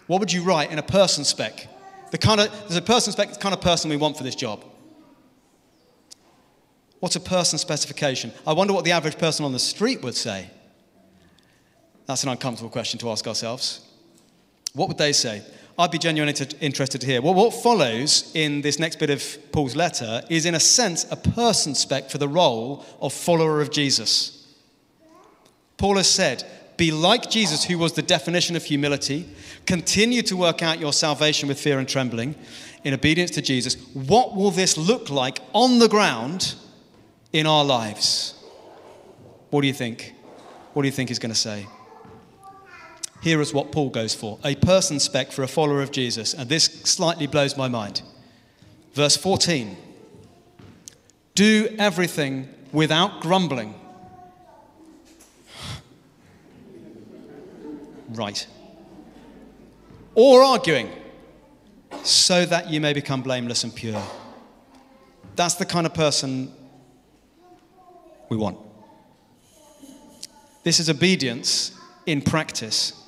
What 0.06 0.20
would 0.20 0.32
you 0.32 0.42
write 0.42 0.70
in 0.70 0.78
a 0.78 0.84
person 0.84 1.24
spec? 1.24 1.68
The 2.12 2.18
kind 2.18 2.40
of, 2.40 2.50
there's 2.60 2.76
a 2.76 2.82
person 2.82 3.12
spec, 3.12 3.32
the 3.32 3.38
kind 3.38 3.54
of 3.54 3.60
person 3.60 3.90
we 3.90 3.96
want 3.96 4.16
for 4.16 4.22
this 4.22 4.36
job. 4.36 4.64
What's 7.00 7.16
a 7.16 7.20
person 7.20 7.58
specification? 7.58 8.32
I 8.46 8.52
wonder 8.52 8.72
what 8.72 8.84
the 8.84 8.92
average 8.92 9.18
person 9.18 9.44
on 9.44 9.52
the 9.52 9.58
street 9.58 10.02
would 10.02 10.14
say. 10.14 10.48
That's 12.06 12.22
an 12.22 12.30
uncomfortable 12.30 12.70
question 12.70 12.98
to 13.00 13.10
ask 13.10 13.26
ourselves. 13.26 13.80
What 14.74 14.88
would 14.88 14.98
they 14.98 15.12
say? 15.12 15.42
I'd 15.78 15.90
be 15.90 15.98
genuinely 15.98 16.34
interested 16.60 17.02
to 17.02 17.06
hear. 17.06 17.20
Well, 17.20 17.34
what 17.34 17.52
follows 17.52 18.30
in 18.34 18.62
this 18.62 18.78
next 18.78 18.98
bit 18.98 19.10
of 19.10 19.38
Paul's 19.52 19.76
letter 19.76 20.22
is, 20.30 20.46
in 20.46 20.54
a 20.54 20.60
sense, 20.60 21.04
a 21.10 21.16
person 21.16 21.74
spec 21.74 22.08
for 22.08 22.16
the 22.16 22.28
role 22.28 22.84
of 23.00 23.12
follower 23.12 23.60
of 23.60 23.70
Jesus. 23.70 24.46
Paul 25.76 25.96
has 25.96 26.08
said, 26.08 26.44
Be 26.78 26.92
like 26.92 27.28
Jesus, 27.28 27.64
who 27.64 27.76
was 27.76 27.92
the 27.92 28.02
definition 28.02 28.56
of 28.56 28.64
humility. 28.64 29.28
Continue 29.66 30.22
to 30.22 30.36
work 30.36 30.62
out 30.62 30.80
your 30.80 30.94
salvation 30.94 31.48
with 31.48 31.60
fear 31.60 31.78
and 31.78 31.86
trembling 31.88 32.36
in 32.84 32.94
obedience 32.94 33.32
to 33.32 33.42
Jesus. 33.42 33.74
What 33.92 34.34
will 34.34 34.50
this 34.50 34.78
look 34.78 35.10
like 35.10 35.40
on 35.52 35.78
the 35.78 35.88
ground 35.88 36.54
in 37.34 37.46
our 37.46 37.64
lives? 37.64 38.34
What 39.50 39.60
do 39.60 39.66
you 39.66 39.74
think? 39.74 40.14
What 40.72 40.82
do 40.82 40.88
you 40.88 40.92
think 40.92 41.10
he's 41.10 41.18
going 41.18 41.32
to 41.32 41.38
say? 41.38 41.66
Here 43.26 43.40
is 43.40 43.52
what 43.52 43.72
Paul 43.72 43.90
goes 43.90 44.14
for 44.14 44.38
a 44.44 44.54
person 44.54 45.00
spec 45.00 45.32
for 45.32 45.42
a 45.42 45.48
follower 45.48 45.82
of 45.82 45.90
Jesus. 45.90 46.32
And 46.32 46.48
this 46.48 46.66
slightly 46.66 47.26
blows 47.26 47.56
my 47.56 47.66
mind. 47.66 48.02
Verse 48.94 49.16
14 49.16 49.76
Do 51.34 51.74
everything 51.76 52.48
without 52.70 53.20
grumbling. 53.20 53.74
right. 58.10 58.46
Or 60.14 60.44
arguing, 60.44 60.88
so 62.04 62.46
that 62.46 62.70
you 62.70 62.80
may 62.80 62.92
become 62.92 63.22
blameless 63.22 63.64
and 63.64 63.74
pure. 63.74 64.00
That's 65.34 65.56
the 65.56 65.66
kind 65.66 65.84
of 65.84 65.94
person 65.94 66.52
we 68.28 68.36
want. 68.36 68.56
This 70.62 70.78
is 70.78 70.88
obedience 70.88 71.76
in 72.06 72.22
practice. 72.22 73.02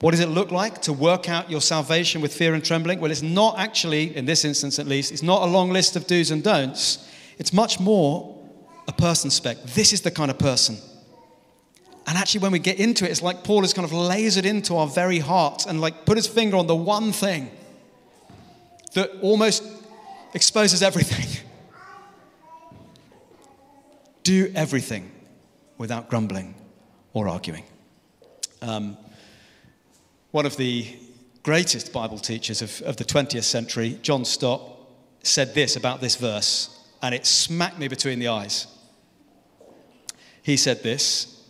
What 0.00 0.10
does 0.10 0.20
it 0.20 0.28
look 0.28 0.50
like 0.50 0.82
to 0.82 0.92
work 0.92 1.28
out 1.28 1.50
your 1.50 1.62
salvation 1.62 2.20
with 2.20 2.34
fear 2.34 2.52
and 2.54 2.62
trembling? 2.64 3.00
Well, 3.00 3.10
it's 3.10 3.22
not 3.22 3.58
actually, 3.58 4.14
in 4.14 4.26
this 4.26 4.44
instance 4.44 4.78
at 4.78 4.86
least, 4.86 5.10
it's 5.10 5.22
not 5.22 5.42
a 5.42 5.46
long 5.46 5.70
list 5.70 5.96
of 5.96 6.06
do's 6.06 6.30
and 6.30 6.42
don'ts. 6.42 7.08
It's 7.38 7.52
much 7.52 7.80
more 7.80 8.36
a 8.88 8.92
person 8.92 9.30
spec. 9.30 9.62
This 9.62 9.92
is 9.92 10.02
the 10.02 10.10
kind 10.10 10.30
of 10.30 10.38
person. 10.38 10.76
And 12.06 12.16
actually, 12.16 12.40
when 12.40 12.52
we 12.52 12.58
get 12.58 12.78
into 12.78 13.04
it, 13.04 13.10
it's 13.10 13.22
like 13.22 13.42
Paul 13.42 13.62
has 13.62 13.72
kind 13.72 13.84
of 13.84 13.90
lasered 13.90 14.44
into 14.44 14.76
our 14.76 14.86
very 14.86 15.18
heart 15.18 15.66
and 15.66 15.80
like 15.80 16.04
put 16.04 16.16
his 16.16 16.26
finger 16.26 16.56
on 16.56 16.66
the 16.66 16.76
one 16.76 17.10
thing 17.10 17.50
that 18.94 19.10
almost 19.22 19.64
exposes 20.34 20.82
everything. 20.82 21.42
Do 24.22 24.52
everything 24.54 25.10
without 25.78 26.08
grumbling 26.08 26.54
or 27.12 27.28
arguing. 27.28 27.64
Um, 28.62 28.96
one 30.36 30.44
of 30.44 30.58
the 30.58 30.86
greatest 31.44 31.94
Bible 31.94 32.18
teachers 32.18 32.60
of, 32.60 32.82
of 32.82 32.98
the 32.98 33.06
20th 33.06 33.44
century, 33.44 33.98
John 34.02 34.22
Stott, 34.26 34.60
said 35.22 35.54
this 35.54 35.76
about 35.76 36.02
this 36.02 36.16
verse, 36.16 36.78
and 37.00 37.14
it 37.14 37.24
smacked 37.24 37.78
me 37.78 37.88
between 37.88 38.18
the 38.18 38.28
eyes. 38.28 38.66
He 40.42 40.58
said 40.58 40.82
this 40.82 41.42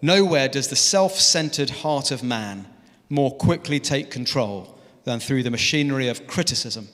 Nowhere 0.00 0.48
does 0.48 0.68
the 0.68 0.74
self 0.74 1.20
centered 1.20 1.68
heart 1.68 2.10
of 2.10 2.22
man 2.22 2.66
more 3.10 3.36
quickly 3.36 3.78
take 3.78 4.10
control 4.10 4.78
than 5.04 5.20
through 5.20 5.42
the 5.42 5.50
machinery 5.50 6.08
of 6.08 6.26
criticism 6.26 6.88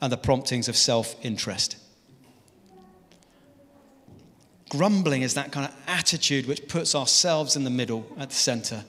and 0.00 0.12
the 0.12 0.16
promptings 0.16 0.68
of 0.68 0.76
self 0.76 1.16
interest. 1.24 1.76
Grumbling 4.68 5.22
is 5.22 5.34
that 5.34 5.50
kind 5.50 5.66
of 5.66 5.74
attitude 5.88 6.46
which 6.46 6.68
puts 6.68 6.94
ourselves 6.94 7.56
in 7.56 7.64
the 7.64 7.70
middle, 7.70 8.06
at 8.16 8.28
the 8.28 8.36
center 8.36 8.84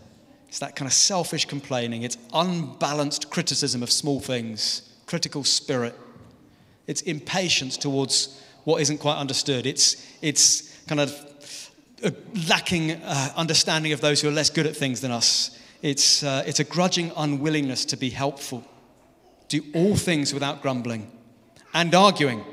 it's 0.56 0.62
that 0.62 0.78
kind 0.78 0.88
of 0.88 0.94
selfish 0.94 1.44
complaining. 1.44 2.04
It's 2.04 2.18
unbalanced 2.34 3.30
criticism 3.30 3.84
of 3.84 3.92
small 3.92 4.22
things, 4.22 4.90
critical 5.06 5.44
spirit. 5.44 5.94
It's 6.88 7.02
impatience 7.02 7.76
towards 7.76 8.42
what 8.64 8.82
isn't 8.82 9.00
quite 9.00 9.18
understood. 9.18 9.66
It's, 9.66 10.18
it's 10.22 10.74
kind 10.86 11.02
of 11.02 11.14
a 12.06 12.14
lacking 12.48 12.92
uh, 12.92 13.34
understanding 13.36 13.92
of 13.92 14.00
those 14.00 14.22
who 14.22 14.30
are 14.30 14.32
less 14.32 14.50
good 14.50 14.66
at 14.66 14.78
things 14.78 15.02
than 15.02 15.12
us. 15.12 15.60
It's, 15.82 16.24
uh, 16.24 16.46
it's 16.48 16.62
a 16.62 16.64
grudging 16.64 17.12
unwillingness 17.18 17.84
to 17.88 17.98
be 17.98 18.10
helpful. 18.10 18.64
Do 19.50 19.62
all 19.74 19.98
things 19.98 20.34
without 20.34 20.62
grumbling 20.62 21.12
and 21.74 21.94
arguing. 21.94 22.46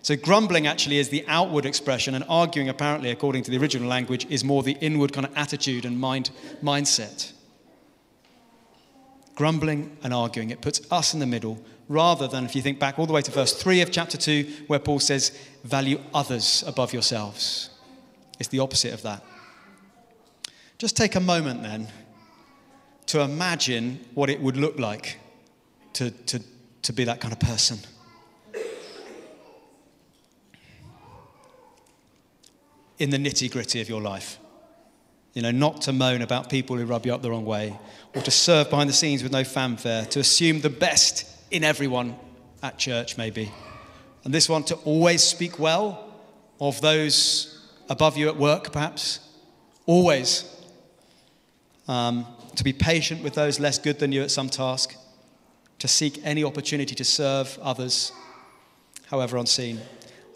So, 0.00 0.16
grumbling 0.16 0.66
actually 0.66 0.96
is 0.96 1.10
the 1.10 1.22
outward 1.28 1.66
expression, 1.66 2.14
and 2.14 2.24
arguing, 2.30 2.70
apparently, 2.70 3.10
according 3.10 3.42
to 3.42 3.50
the 3.50 3.58
original 3.58 3.88
language, 3.88 4.26
is 4.30 4.42
more 4.42 4.62
the 4.62 4.78
inward 4.80 5.12
kind 5.12 5.26
of 5.26 5.36
attitude 5.36 5.84
and 5.84 6.00
mind, 6.00 6.30
mindset 6.62 7.32
grumbling 9.34 9.96
and 10.02 10.12
arguing. 10.12 10.50
It 10.50 10.60
puts 10.60 10.80
us 10.90 11.14
in 11.14 11.20
the 11.20 11.26
middle 11.26 11.62
rather 11.88 12.28
than, 12.28 12.44
if 12.44 12.54
you 12.54 12.62
think 12.62 12.78
back 12.78 12.98
all 12.98 13.06
the 13.06 13.12
way 13.12 13.22
to 13.22 13.30
verse 13.30 13.52
3 13.52 13.80
of 13.80 13.90
chapter 13.90 14.16
2, 14.16 14.64
where 14.66 14.78
Paul 14.78 14.98
says, 14.98 15.36
value 15.64 16.00
others 16.14 16.64
above 16.66 16.92
yourselves. 16.92 17.70
It's 18.38 18.48
the 18.48 18.60
opposite 18.60 18.94
of 18.94 19.02
that. 19.02 19.22
Just 20.78 20.96
take 20.96 21.14
a 21.14 21.20
moment 21.20 21.62
then 21.62 21.88
to 23.06 23.20
imagine 23.20 24.04
what 24.14 24.30
it 24.30 24.40
would 24.40 24.56
look 24.56 24.78
like 24.78 25.18
to, 25.94 26.10
to, 26.10 26.40
to 26.82 26.92
be 26.92 27.04
that 27.04 27.20
kind 27.20 27.32
of 27.32 27.40
person. 27.40 27.78
In 32.98 33.10
the 33.10 33.18
nitty 33.18 33.50
gritty 33.50 33.80
of 33.80 33.88
your 33.88 34.00
life. 34.00 34.38
You 35.34 35.42
know, 35.42 35.50
not 35.50 35.82
to 35.82 35.92
moan 35.92 36.22
about 36.22 36.50
people 36.50 36.76
who 36.76 36.84
rub 36.84 37.06
you 37.06 37.14
up 37.14 37.22
the 37.22 37.30
wrong 37.30 37.44
way, 37.44 37.78
or 38.14 38.22
to 38.22 38.30
serve 38.30 38.68
behind 38.68 38.88
the 38.88 38.94
scenes 38.94 39.22
with 39.22 39.32
no 39.32 39.44
fanfare, 39.44 40.04
to 40.06 40.20
assume 40.20 40.60
the 40.60 40.70
best 40.70 41.26
in 41.50 41.64
everyone 41.64 42.16
at 42.62 42.78
church, 42.78 43.16
maybe. 43.16 43.50
And 44.24 44.32
this 44.32 44.48
one, 44.48 44.62
to 44.64 44.74
always 44.76 45.22
speak 45.22 45.58
well 45.58 46.12
of 46.60 46.80
those 46.80 47.66
above 47.88 48.16
you 48.16 48.28
at 48.28 48.36
work, 48.36 48.72
perhaps. 48.72 49.20
Always. 49.86 50.48
Um, 51.88 52.26
to 52.54 52.62
be 52.62 52.72
patient 52.72 53.22
with 53.22 53.34
those 53.34 53.58
less 53.58 53.78
good 53.78 53.98
than 53.98 54.12
you 54.12 54.22
at 54.22 54.30
some 54.30 54.48
task. 54.48 54.94
To 55.78 55.88
seek 55.88 56.20
any 56.24 56.44
opportunity 56.44 56.94
to 56.94 57.04
serve 57.04 57.58
others, 57.62 58.12
however 59.06 59.36
unseen 59.38 59.80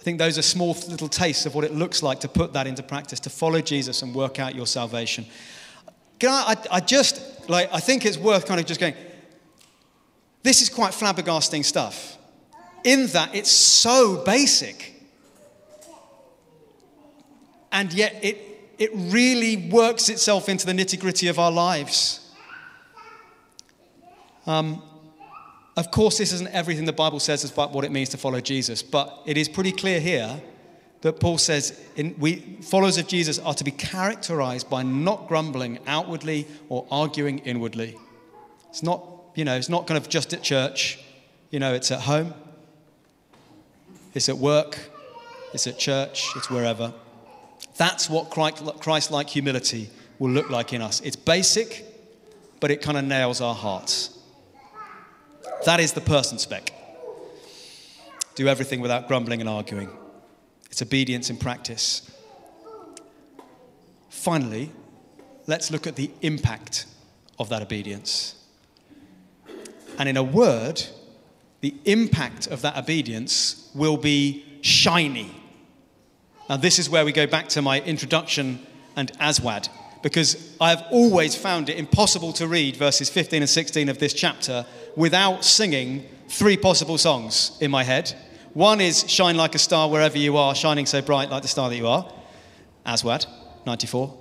think 0.07 0.21
those 0.21 0.39
are 0.39 0.43
small 0.43 0.73
little 0.87 1.09
tastes 1.09 1.47
of 1.47 1.57
what 1.57 1.65
it 1.65 1.75
looks 1.75 2.01
like 2.01 2.21
to 2.21 2.29
put 2.29 2.53
that 2.53 2.69
into 2.69 2.81
practice, 2.81 3.19
to 3.19 3.29
follow 3.29 3.61
Jesus 3.61 4.03
and 4.03 4.15
work 4.15 4.39
out 4.39 4.55
your 4.55 4.65
salvation. 4.65 5.27
Can 6.21 6.31
I, 6.31 6.53
I, 6.53 6.77
I 6.77 6.81
just, 6.81 7.21
like, 7.51 7.69
I 7.75 7.81
think 7.81 8.07
it's 8.07 8.17
worth 8.17 8.47
kind 8.47 8.61
of 8.61 8.67
just 8.67 8.79
going, 8.79 8.95
this 10.45 10.63
is 10.63 10.69
quite 10.69 10.93
flabbergasting 10.93 11.65
stuff. 11.65 12.19
In 12.85 13.09
that 13.09 13.35
it's 13.35 13.51
so 13.51 14.23
basic. 14.25 14.95
And 17.73 17.93
yet 17.93 18.15
it, 18.23 18.39
it 18.79 18.91
really 18.95 19.69
works 19.69 20.09
itself 20.09 20.49
into 20.49 20.67
the 20.67 20.73
nitty 20.73 21.01
gritty 21.01 21.27
of 21.27 21.41
our 21.41 21.51
lives. 21.51 22.31
Um, 24.47 24.81
of 25.76 25.90
course, 25.90 26.18
this 26.18 26.33
isn't 26.33 26.49
everything 26.49 26.87
the 26.87 26.92
Bible 26.92 27.21
says 27.21 27.45
about 27.50 27.73
what 27.73 27.85
it 27.85 27.92
means 27.92 28.09
to 28.11 28.16
follow 28.16 28.40
Jesus, 28.40 28.83
but 28.83 29.23
it 29.26 29.37
is 29.37 29.49
pretty 29.49 29.73
clear 29.73 30.00
here 30.00 30.40
that 31.02 31.21
Paul 31.21 31.37
says 31.37 31.78
in, 31.97 32.14
we, 32.18 32.37
followers 32.62 32.97
of 32.97 33.06
Jesus 33.06 33.38
are 33.38 33.54
to 33.54 33.62
be 33.62 33.71
characterized 33.71 34.71
by 34.71 34.83
not 34.83 35.28
grumbling 35.28 35.78
outwardly 35.87 36.47
or 36.71 36.87
arguing 36.90 37.38
inwardly. 37.40 37.97
It's 38.71 38.83
not, 38.83 39.06
you 39.35 39.45
know, 39.45 39.56
it's 39.56 39.68
not 39.68 39.87
kind 39.87 39.99
of 39.99 40.09
just 40.09 40.33
at 40.33 40.42
church, 40.42 40.99
you 41.50 41.61
know, 41.61 41.75
it's 41.75 41.90
at 41.90 42.00
home, 42.00 42.33
it's 44.14 44.30
at 44.30 44.38
work, 44.38 44.78
it's 45.52 45.66
at 45.66 45.78
church, 45.78 46.26
it's 46.37 46.49
wherever. 46.49 46.95
That's 47.76 48.09
what 48.09 48.30
Christ 48.30 49.11
like 49.11 49.28
humility 49.28 49.90
will 50.18 50.30
look 50.30 50.49
like 50.49 50.73
in 50.73 50.80
us. 50.80 51.02
It's 51.02 51.16
basic, 51.16 51.85
but 52.61 52.71
it 52.71 52.80
kind 52.80 52.97
of 52.97 53.04
nails 53.04 53.42
our 53.42 53.54
hearts. 53.54 54.16
That 55.67 55.81
is 55.81 55.95
the 55.95 56.01
person 56.01 56.39
spec. 56.39 56.71
Do 58.37 58.47
everything 58.47 58.81
without 58.81 59.09
grumbling 59.09 59.41
and 59.41 59.51
arguing. 59.51 59.91
It's 60.71 60.81
obedience 60.81 61.29
in 61.29 61.39
practice. 61.39 62.09
Finally, 64.09 64.71
let's 65.49 65.73
look 65.73 65.89
at 65.89 65.97
the 65.97 66.09
impact 66.23 66.87
of 67.41 67.49
that 67.49 67.63
obedience. 67.63 68.37
And 69.99 70.09
in 70.09 70.17
a 70.17 70.23
word, 70.23 70.85
the 71.63 71.75
impact 71.85 72.47
of 72.47 72.63
that 72.63 72.79
obedience 72.79 73.69
will 73.75 73.97
be 73.97 74.45
shiny. 74.61 75.33
Now, 76.49 76.59
this 76.59 76.79
is 76.79 76.89
where 76.89 77.05
we 77.05 77.11
go 77.11 77.27
back 77.27 77.49
to 77.49 77.61
my 77.61 77.81
introduction 77.81 78.65
and 78.95 79.11
Aswad, 79.19 79.69
because 80.01 80.57
I've 80.61 80.83
always 80.93 81.35
found 81.35 81.69
it 81.69 81.77
impossible 81.77 82.33
to 82.35 82.47
read 82.47 82.77
verses 82.77 83.11
15 83.11 83.43
and 83.43 83.51
16 83.51 83.89
of 83.89 83.99
this 83.99 84.13
chapter 84.15 84.65
without 84.97 85.45
singing 85.45 86.05
three 86.29 86.57
possible 86.57 86.99
songs 86.99 87.57
in 87.61 87.71
my 87.71 87.85
head. 87.85 88.12
One 88.55 88.81
is 88.81 89.09
Shine 89.09 89.37
Like 89.37 89.55
a 89.55 89.59
Star 89.59 89.88
Wherever 89.88 90.19
You 90.19 90.37
Are, 90.38 90.55
shining 90.55 90.87
so 90.87 91.03
bright 91.03 91.31
like 91.31 91.43
the 91.43 91.49
star 91.49 91.69
that 91.69 91.76
you 91.76 91.87
are, 91.87 92.11
Aswad, 92.87 93.26
94. 93.67 94.17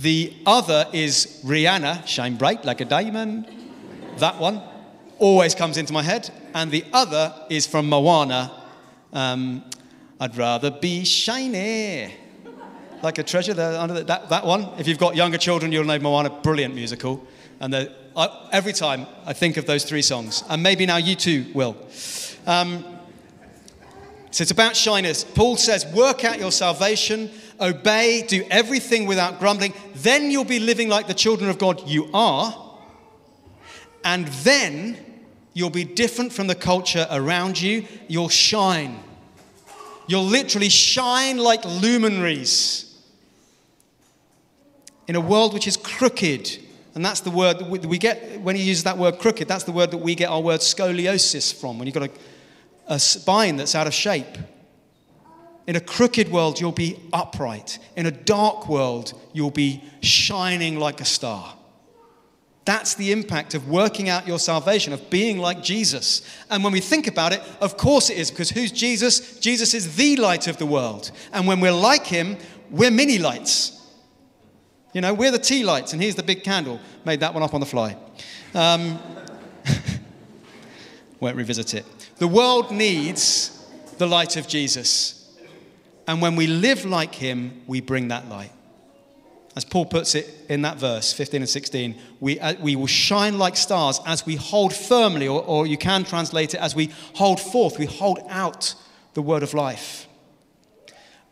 The 0.00 0.34
other 0.46 0.86
is 0.92 1.42
Rihanna, 1.44 2.06
Shine 2.06 2.36
Bright 2.36 2.64
Like 2.64 2.80
a 2.80 2.84
Diamond, 2.84 3.46
that 4.18 4.40
one 4.40 4.62
always 5.18 5.54
comes 5.54 5.76
into 5.76 5.92
my 5.92 6.02
head. 6.02 6.30
And 6.54 6.70
the 6.70 6.84
other 6.92 7.34
is 7.50 7.66
from 7.66 7.88
Moana, 7.88 8.52
um, 9.12 9.64
I'd 10.18 10.36
rather 10.36 10.70
be 10.70 11.04
shiny. 11.04 12.14
Like 13.02 13.18
a 13.18 13.22
treasure, 13.22 13.52
that, 13.52 14.06
that, 14.06 14.28
that 14.30 14.46
one. 14.46 14.68
If 14.78 14.88
you've 14.88 14.98
got 14.98 15.14
younger 15.14 15.36
children, 15.36 15.70
you'll 15.70 15.84
know 15.84 15.98
Moana, 15.98 16.30
brilliant 16.30 16.74
musical. 16.74 17.26
And 17.60 17.72
the, 17.72 17.92
I, 18.16 18.48
every 18.52 18.72
time 18.72 19.06
I 19.26 19.32
think 19.32 19.56
of 19.56 19.66
those 19.66 19.84
three 19.84 20.02
songs, 20.02 20.42
and 20.48 20.62
maybe 20.62 20.86
now 20.86 20.96
you 20.96 21.14
too 21.14 21.46
will. 21.54 21.76
Um, 22.46 22.84
so 24.30 24.42
it's 24.42 24.50
about 24.50 24.76
shyness. 24.76 25.24
Paul 25.24 25.56
says, 25.56 25.86
Work 25.86 26.24
out 26.24 26.38
your 26.38 26.52
salvation, 26.52 27.30
obey, 27.60 28.24
do 28.26 28.44
everything 28.50 29.06
without 29.06 29.38
grumbling. 29.38 29.72
Then 29.94 30.30
you'll 30.30 30.44
be 30.44 30.58
living 30.58 30.88
like 30.88 31.06
the 31.06 31.14
children 31.14 31.50
of 31.50 31.58
God 31.58 31.88
you 31.88 32.10
are. 32.12 32.62
And 34.04 34.26
then 34.44 34.96
you'll 35.54 35.70
be 35.70 35.84
different 35.84 36.32
from 36.32 36.46
the 36.46 36.54
culture 36.54 37.06
around 37.10 37.60
you. 37.60 37.86
You'll 38.08 38.28
shine. 38.28 39.00
You'll 40.06 40.24
literally 40.24 40.68
shine 40.68 41.38
like 41.38 41.64
luminaries 41.64 42.94
in 45.08 45.16
a 45.16 45.20
world 45.20 45.54
which 45.54 45.66
is 45.66 45.76
crooked. 45.76 46.58
And 46.96 47.04
that's 47.04 47.20
the 47.20 47.30
word 47.30 47.58
that 47.58 47.86
we 47.86 47.98
get, 47.98 48.40
when 48.40 48.56
he 48.56 48.62
uses 48.62 48.84
that 48.84 48.96
word 48.96 49.18
crooked, 49.18 49.46
that's 49.46 49.64
the 49.64 49.70
word 49.70 49.90
that 49.90 49.98
we 49.98 50.14
get 50.14 50.30
our 50.30 50.40
word 50.40 50.60
scoliosis 50.60 51.54
from, 51.54 51.78
when 51.78 51.86
you've 51.86 51.94
got 51.94 52.08
a, 52.08 52.94
a 52.94 52.98
spine 52.98 53.56
that's 53.56 53.74
out 53.74 53.86
of 53.86 53.92
shape. 53.92 54.38
In 55.66 55.76
a 55.76 55.80
crooked 55.80 56.32
world, 56.32 56.58
you'll 56.58 56.72
be 56.72 56.98
upright. 57.12 57.78
In 57.96 58.06
a 58.06 58.10
dark 58.10 58.66
world, 58.66 59.12
you'll 59.34 59.50
be 59.50 59.84
shining 60.00 60.78
like 60.78 61.02
a 61.02 61.04
star. 61.04 61.54
That's 62.64 62.94
the 62.94 63.12
impact 63.12 63.54
of 63.54 63.68
working 63.68 64.08
out 64.08 64.26
your 64.26 64.38
salvation, 64.38 64.94
of 64.94 65.10
being 65.10 65.36
like 65.36 65.62
Jesus. 65.62 66.22
And 66.48 66.64
when 66.64 66.72
we 66.72 66.80
think 66.80 67.08
about 67.08 67.34
it, 67.34 67.42
of 67.60 67.76
course 67.76 68.08
it 68.08 68.16
is, 68.16 68.30
because 68.30 68.48
who's 68.48 68.72
Jesus? 68.72 69.38
Jesus 69.38 69.74
is 69.74 69.96
the 69.96 70.16
light 70.16 70.48
of 70.48 70.56
the 70.56 70.66
world. 70.66 71.10
And 71.34 71.46
when 71.46 71.60
we're 71.60 71.72
like 71.72 72.06
him, 72.06 72.38
we're 72.70 72.90
mini 72.90 73.18
lights. 73.18 73.75
You 74.96 75.02
know, 75.02 75.12
we're 75.12 75.30
the 75.30 75.38
tea 75.38 75.62
lights, 75.62 75.92
and 75.92 76.00
here's 76.00 76.14
the 76.14 76.22
big 76.22 76.42
candle. 76.42 76.80
Made 77.04 77.20
that 77.20 77.34
one 77.34 77.42
up 77.42 77.52
on 77.52 77.60
the 77.60 77.66
fly. 77.66 77.98
Um, 78.54 78.98
won't 81.20 81.36
revisit 81.36 81.74
it. 81.74 81.84
The 82.16 82.26
world 82.26 82.70
needs 82.72 83.62
the 83.98 84.06
light 84.06 84.38
of 84.38 84.48
Jesus. 84.48 85.30
And 86.06 86.22
when 86.22 86.34
we 86.34 86.46
live 86.46 86.86
like 86.86 87.14
him, 87.14 87.60
we 87.66 87.82
bring 87.82 88.08
that 88.08 88.30
light. 88.30 88.52
As 89.54 89.66
Paul 89.66 89.84
puts 89.84 90.14
it 90.14 90.34
in 90.48 90.62
that 90.62 90.78
verse, 90.78 91.12
15 91.12 91.42
and 91.42 91.48
16, 91.50 91.94
we, 92.20 92.40
uh, 92.40 92.54
we 92.62 92.74
will 92.74 92.86
shine 92.86 93.36
like 93.36 93.58
stars 93.58 94.00
as 94.06 94.24
we 94.24 94.36
hold 94.36 94.72
firmly, 94.74 95.28
or, 95.28 95.42
or 95.42 95.66
you 95.66 95.76
can 95.76 96.04
translate 96.04 96.54
it 96.54 96.60
as 96.62 96.74
we 96.74 96.90
hold 97.12 97.38
forth, 97.38 97.78
we 97.78 97.84
hold 97.84 98.20
out 98.30 98.74
the 99.12 99.20
word 99.20 99.42
of 99.42 99.52
life. 99.52 100.08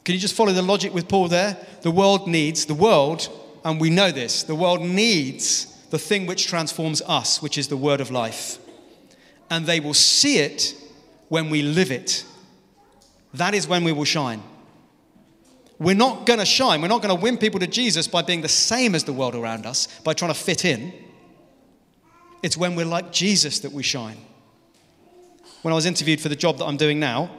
Can 0.04 0.14
you 0.14 0.20
just 0.20 0.34
follow 0.34 0.52
the 0.52 0.60
logic 0.60 0.92
with 0.92 1.08
Paul 1.08 1.28
there? 1.28 1.56
The 1.80 1.90
world 1.90 2.28
needs, 2.28 2.66
the 2.66 2.74
world, 2.74 3.30
and 3.64 3.80
we 3.80 3.90
know 3.90 4.10
this, 4.10 4.42
the 4.42 4.54
world 4.54 4.82
needs 4.82 5.66
the 5.90 5.98
thing 5.98 6.26
which 6.26 6.46
transforms 6.46 7.00
us, 7.02 7.40
which 7.40 7.56
is 7.56 7.68
the 7.68 7.76
word 7.76 8.00
of 8.00 8.10
life. 8.10 8.58
And 9.50 9.64
they 9.64 9.80
will 9.80 9.94
see 9.94 10.38
it 10.38 10.74
when 11.28 11.50
we 11.50 11.62
live 11.62 11.90
it. 11.90 12.24
That 13.32 13.54
is 13.54 13.66
when 13.66 13.84
we 13.84 13.92
will 13.92 14.04
shine. 14.04 14.42
We're 15.78 15.94
not 15.94 16.26
going 16.26 16.38
to 16.38 16.44
shine. 16.44 16.82
We're 16.82 16.88
not 16.88 17.02
going 17.02 17.14
to 17.16 17.20
win 17.20 17.38
people 17.38 17.60
to 17.60 17.66
Jesus 17.66 18.06
by 18.06 18.22
being 18.22 18.42
the 18.42 18.48
same 18.48 18.94
as 18.94 19.04
the 19.04 19.12
world 19.12 19.34
around 19.34 19.66
us, 19.66 19.86
by 20.00 20.14
trying 20.14 20.32
to 20.32 20.38
fit 20.38 20.64
in. 20.64 20.92
It's 22.42 22.56
when 22.56 22.76
we're 22.76 22.86
like 22.86 23.12
Jesus 23.12 23.60
that 23.60 23.72
we 23.72 23.82
shine. 23.82 24.18
When 25.62 25.72
I 25.72 25.74
was 25.74 25.86
interviewed 25.86 26.20
for 26.20 26.28
the 26.28 26.36
job 26.36 26.58
that 26.58 26.66
I'm 26.66 26.76
doing 26.76 27.00
now, 27.00 27.30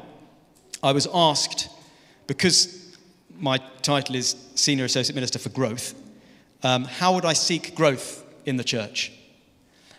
I 0.82 0.92
was 0.92 1.08
asked, 1.14 1.70
because 2.28 2.98
my 3.38 3.60
title 3.82 4.16
is 4.16 4.36
Senior 4.56 4.86
Associate 4.86 5.14
Minister 5.14 5.40
for 5.40 5.50
Growth, 5.50 5.94
um, 6.66 6.86
how 6.86 7.14
would 7.14 7.26
I 7.26 7.34
seek 7.34 7.76
growth 7.76 8.26
in 8.44 8.58
the 8.58 8.64
church? 8.64 9.12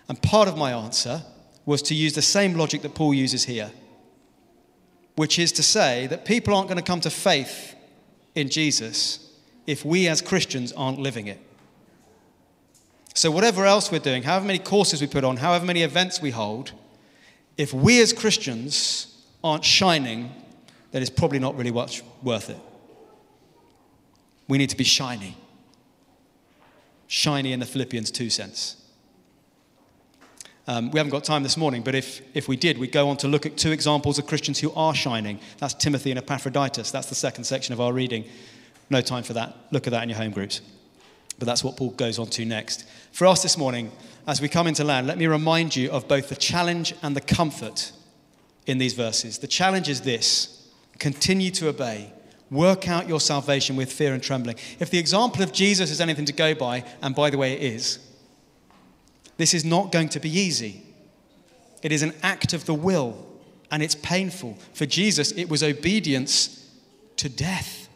And 0.08 0.20
part 0.20 0.48
of 0.48 0.58
my 0.58 0.72
answer 0.72 1.22
was 1.64 1.80
to 1.82 1.94
use 1.94 2.14
the 2.14 2.22
same 2.22 2.54
logic 2.54 2.82
that 2.82 2.92
Paul 2.92 3.14
uses 3.14 3.44
here, 3.44 3.70
which 5.14 5.38
is 5.38 5.52
to 5.52 5.62
say 5.62 6.08
that 6.08 6.24
people 6.24 6.54
aren't 6.54 6.66
going 6.66 6.76
to 6.76 6.84
come 6.84 7.00
to 7.02 7.10
faith 7.10 7.76
in 8.34 8.48
Jesus 8.48 9.30
if 9.68 9.84
we 9.84 10.08
as 10.08 10.20
Christians 10.20 10.72
aren't 10.72 10.98
living 10.98 11.28
it. 11.28 11.38
So, 13.14 13.30
whatever 13.30 13.64
else 13.64 13.92
we're 13.92 14.00
doing, 14.00 14.24
however 14.24 14.44
many 14.44 14.58
courses 14.58 15.00
we 15.00 15.06
put 15.06 15.22
on, 15.22 15.36
however 15.36 15.64
many 15.64 15.84
events 15.84 16.20
we 16.20 16.32
hold, 16.32 16.72
if 17.56 17.72
we 17.72 18.00
as 18.02 18.12
Christians 18.12 19.24
aren't 19.44 19.64
shining, 19.64 20.32
then 20.90 21.00
it's 21.00 21.12
probably 21.12 21.38
not 21.38 21.56
really 21.56 21.70
worth 21.70 22.50
it. 22.50 22.60
We 24.48 24.58
need 24.58 24.70
to 24.70 24.76
be 24.76 24.84
shiny. 24.84 25.36
Shiny 27.08 27.52
in 27.52 27.60
the 27.60 27.66
Philippians 27.66 28.10
2 28.10 28.30
sense. 28.30 28.76
Um, 30.68 30.90
we 30.90 30.98
haven't 30.98 31.12
got 31.12 31.22
time 31.22 31.44
this 31.44 31.56
morning, 31.56 31.82
but 31.82 31.94
if, 31.94 32.20
if 32.34 32.48
we 32.48 32.56
did, 32.56 32.76
we'd 32.78 32.90
go 32.90 33.08
on 33.08 33.16
to 33.18 33.28
look 33.28 33.46
at 33.46 33.56
two 33.56 33.70
examples 33.70 34.18
of 34.18 34.26
Christians 34.26 34.58
who 34.58 34.72
are 34.72 34.94
shining. 34.94 35.38
That's 35.58 35.74
Timothy 35.74 36.10
and 36.10 36.18
Epaphroditus. 36.18 36.90
That's 36.90 37.08
the 37.08 37.14
second 37.14 37.44
section 37.44 37.72
of 37.72 37.80
our 37.80 37.92
reading. 37.92 38.24
No 38.90 39.00
time 39.00 39.22
for 39.22 39.32
that. 39.34 39.56
Look 39.70 39.86
at 39.86 39.92
that 39.92 40.02
in 40.02 40.08
your 40.08 40.18
home 40.18 40.32
groups. 40.32 40.60
But 41.38 41.46
that's 41.46 41.62
what 41.62 41.76
Paul 41.76 41.90
goes 41.90 42.18
on 42.18 42.26
to 42.28 42.44
next. 42.44 42.88
For 43.12 43.26
us 43.26 43.42
this 43.42 43.56
morning, 43.56 43.92
as 44.26 44.40
we 44.40 44.48
come 44.48 44.66
into 44.66 44.82
land, 44.82 45.06
let 45.06 45.18
me 45.18 45.26
remind 45.26 45.76
you 45.76 45.90
of 45.90 46.08
both 46.08 46.28
the 46.30 46.36
challenge 46.36 46.94
and 47.02 47.14
the 47.14 47.20
comfort 47.20 47.92
in 48.66 48.78
these 48.78 48.94
verses. 48.94 49.38
The 49.38 49.46
challenge 49.46 49.88
is 49.88 50.00
this 50.00 50.68
continue 50.98 51.50
to 51.52 51.68
obey, 51.68 52.12
work 52.50 52.88
out 52.88 53.08
your 53.08 53.20
salvation 53.20 53.76
with 53.76 53.92
fear 53.92 54.14
and 54.14 54.22
trembling. 54.22 54.56
If 54.78 54.90
the 54.90 54.98
example 54.98 55.42
of 55.42 55.52
Jesus 55.52 55.90
is 55.90 56.00
anything 56.00 56.26
to 56.26 56.32
go 56.32 56.54
by, 56.54 56.84
and 57.02 57.14
by 57.14 57.30
the 57.30 57.38
way, 57.38 57.54
it 57.54 57.62
is, 57.62 57.98
this 59.36 59.52
is 59.52 59.64
not 59.64 59.92
going 59.92 60.08
to 60.10 60.20
be 60.20 60.30
easy. 60.30 60.82
It 61.82 61.92
is 61.92 62.02
an 62.02 62.14
act 62.22 62.52
of 62.52 62.64
the 62.64 62.74
will, 62.74 63.26
and 63.70 63.82
it's 63.82 63.94
painful. 63.94 64.58
For 64.74 64.86
Jesus, 64.86 65.32
it 65.32 65.48
was 65.48 65.62
obedience 65.62 66.70
to 67.16 67.28
death, 67.28 67.88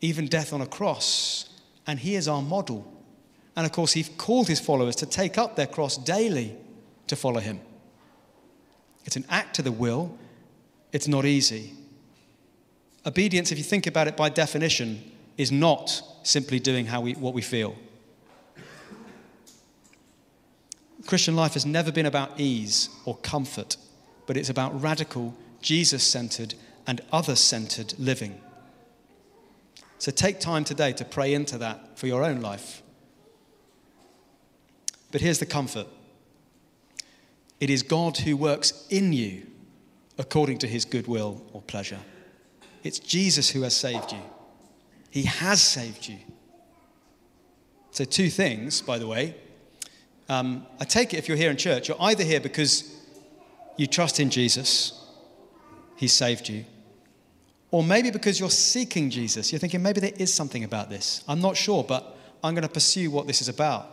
even 0.00 0.26
death 0.26 0.52
on 0.52 0.60
a 0.60 0.66
cross. 0.66 1.48
And 1.86 1.98
he 1.98 2.14
is 2.14 2.28
our 2.28 2.42
model. 2.42 2.90
And 3.56 3.66
of 3.66 3.72
course, 3.72 3.92
he 3.92 4.04
called 4.04 4.48
his 4.48 4.60
followers 4.60 4.96
to 4.96 5.06
take 5.06 5.38
up 5.38 5.56
their 5.56 5.66
cross 5.66 5.96
daily 5.96 6.56
to 7.06 7.16
follow 7.16 7.40
him. 7.40 7.60
It's 9.04 9.16
an 9.16 9.24
act 9.28 9.58
of 9.58 9.64
the 9.64 9.72
will, 9.72 10.16
it's 10.92 11.08
not 11.08 11.24
easy. 11.24 11.72
Obedience, 13.06 13.52
if 13.52 13.58
you 13.58 13.64
think 13.64 13.86
about 13.86 14.08
it 14.08 14.16
by 14.16 14.28
definition, 14.28 15.12
is 15.36 15.52
not 15.52 16.02
simply 16.22 16.58
doing 16.58 16.86
how 16.86 17.00
we, 17.00 17.12
what 17.14 17.34
we 17.34 17.42
feel. 17.42 17.76
Christian 21.06 21.36
life 21.36 21.52
has 21.52 21.66
never 21.66 21.92
been 21.92 22.06
about 22.06 22.40
ease 22.40 22.88
or 23.04 23.16
comfort, 23.18 23.76
but 24.26 24.36
it's 24.36 24.48
about 24.48 24.80
radical, 24.80 25.36
Jesus 25.60 26.02
centered, 26.02 26.54
and 26.86 27.02
other 27.12 27.36
centered 27.36 27.94
living. 27.98 28.40
So 29.98 30.10
take 30.10 30.40
time 30.40 30.64
today 30.64 30.92
to 30.94 31.04
pray 31.04 31.34
into 31.34 31.58
that 31.58 31.98
for 31.98 32.06
your 32.06 32.24
own 32.24 32.40
life. 32.40 32.82
But 35.12 35.20
here's 35.20 35.38
the 35.38 35.46
comfort 35.46 35.86
it 37.60 37.70
is 37.70 37.82
God 37.82 38.18
who 38.18 38.36
works 38.36 38.86
in 38.90 39.12
you 39.12 39.46
according 40.18 40.58
to 40.58 40.66
his 40.66 40.84
good 40.84 41.06
will 41.06 41.42
or 41.52 41.62
pleasure. 41.62 42.00
It's 42.84 42.98
Jesus 42.98 43.48
who 43.48 43.62
has 43.62 43.74
saved 43.74 44.12
you. 44.12 44.20
He 45.10 45.22
has 45.22 45.60
saved 45.60 46.06
you. 46.06 46.18
So, 47.90 48.04
two 48.04 48.28
things, 48.28 48.82
by 48.82 48.98
the 48.98 49.06
way. 49.06 49.34
Um, 50.28 50.66
I 50.80 50.84
take 50.84 51.14
it 51.14 51.18
if 51.18 51.28
you're 51.28 51.36
here 51.36 51.50
in 51.50 51.56
church, 51.56 51.88
you're 51.88 52.00
either 52.00 52.24
here 52.24 52.40
because 52.40 52.94
you 53.76 53.86
trust 53.86 54.20
in 54.20 54.30
Jesus, 54.30 55.00
He 55.96 56.08
saved 56.08 56.48
you, 56.48 56.64
or 57.70 57.82
maybe 57.82 58.10
because 58.10 58.38
you're 58.38 58.50
seeking 58.50 59.10
Jesus. 59.10 59.52
You're 59.52 59.58
thinking, 59.58 59.82
maybe 59.82 60.00
there 60.00 60.12
is 60.16 60.32
something 60.32 60.64
about 60.64 60.90
this. 60.90 61.24
I'm 61.28 61.40
not 61.40 61.56
sure, 61.56 61.84
but 61.84 62.16
I'm 62.42 62.54
going 62.54 62.66
to 62.66 62.72
pursue 62.72 63.10
what 63.10 63.26
this 63.26 63.40
is 63.40 63.48
about. 63.48 63.88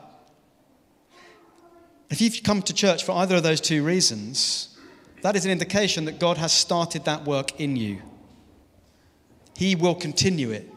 If 2.10 2.22
you've 2.22 2.44
come 2.44 2.62
to 2.64 2.74
church 2.74 3.04
for 3.04 3.14
either 3.14 3.36
of 3.36 3.44
those 3.44 3.62
two 3.62 3.84
reasons, 3.84 4.78
that 5.22 5.36
is 5.36 5.46
an 5.46 5.52
indication 5.52 6.06
that 6.06 6.20
God 6.20 6.38
has 6.38 6.52
started 6.52 7.06
that 7.06 7.26
work 7.26 7.60
in 7.60 7.76
you. 7.76 8.02
He 9.62 9.76
will 9.76 9.94
continue 9.94 10.50
it. 10.50 10.68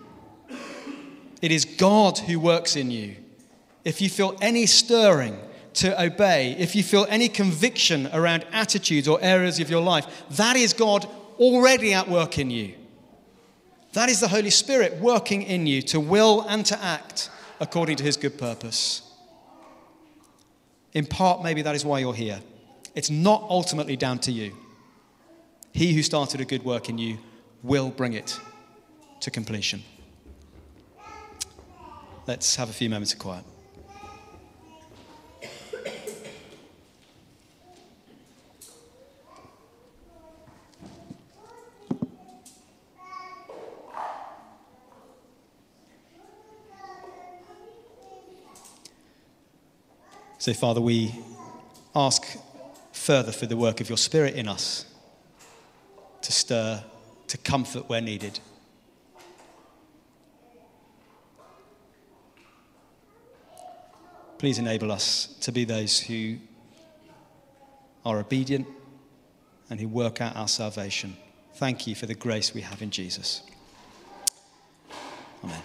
It 1.41 1.51
is 1.51 1.65
God 1.65 2.19
who 2.19 2.39
works 2.39 2.77
in 2.77 2.91
you. 2.91 3.17
If 3.83 4.03
you 4.03 4.11
feel 4.11 4.37
any 4.43 4.67
stirring 4.67 5.39
to 5.81 5.99
obey, 5.99 6.55
if 6.59 6.77
you 6.77 6.83
feel 6.83 7.07
any 7.09 7.31
conviction 7.31 8.11
around 8.13 8.45
attitudes 8.53 9.09
or 9.09 9.19
areas 9.23 9.59
of 9.59 9.71
your 9.71 9.81
life, 9.81 10.07
that 10.33 10.57
is 10.57 10.75
God 10.75 11.09
already 11.39 11.95
at 11.95 12.11
work 12.11 12.39
in 12.39 12.51
you. 12.51 12.75
That 13.95 14.11
is 14.11 14.21
the 14.21 14.29
Holy 14.29 14.51
Spirit 14.51 15.01
working 15.01 15.41
in 15.41 15.67
you 15.67 15.81
to 15.81 15.99
will 15.99 16.43
and 16.47 16.67
to 16.67 16.79
act 16.85 17.31
according 17.61 17.97
to 17.97 18.05
his 18.05 18.19
good 18.19 18.37
purpose. 18.37 19.01
In 20.93 21.07
part, 21.07 21.43
maybe 21.43 21.63
that 21.63 21.75
is 21.75 21.87
why 21.87 22.01
you're 22.01 22.13
here. 22.13 22.41
It's 22.95 23.09
not 23.09 23.47
ultimately 23.49 23.97
down 23.97 24.19
to 24.19 24.31
you. 24.31 24.55
He 25.73 25.95
who 25.95 26.03
started 26.03 26.43
a 26.43 26.45
good 26.45 26.67
work 26.67 26.91
in 26.91 26.99
you 26.99 27.17
will 27.63 27.89
bring 27.89 28.13
it 28.13 28.39
to 29.25 29.31
completion. 29.31 29.83
Let's 32.27 32.57
have 32.57 32.69
a 32.69 32.75
few 32.75 32.91
moments 32.91 33.15
of 33.15 33.19
quiet. 33.19 33.43
So, 50.37 50.53
Father, 50.53 50.83
we 50.83 51.15
ask 51.97 52.27
further 52.93 53.33
for 53.33 53.47
the 53.47 53.57
work 53.57 53.81
of 53.81 53.89
your 53.89 53.97
Spirit 53.97 54.35
in 54.35 54.49
us 54.49 54.85
to 56.21 56.31
stir, 56.31 56.85
to 57.29 57.39
comfort 57.39 57.89
where 57.89 58.03
needed. 58.03 58.39
Please 64.45 64.59
enable 64.59 64.93
us 64.93 65.29
to 65.41 65.51
be 65.53 65.65
those 65.65 65.99
who 65.99 66.37
are 68.05 68.19
obedient 68.19 68.69
and 69.71 69.81
who 69.81 69.89
work 69.89 70.21
out 70.21 70.37
our 70.37 70.49
salvation. 70.49 71.17
Thank 71.55 71.87
you 71.87 71.95
for 71.95 72.05
the 72.05 72.15
grace 72.15 72.53
we 72.53 72.61
have 72.61 72.83
in 72.83 72.91
Jesus. 72.91 73.43
Amen. 75.43 75.63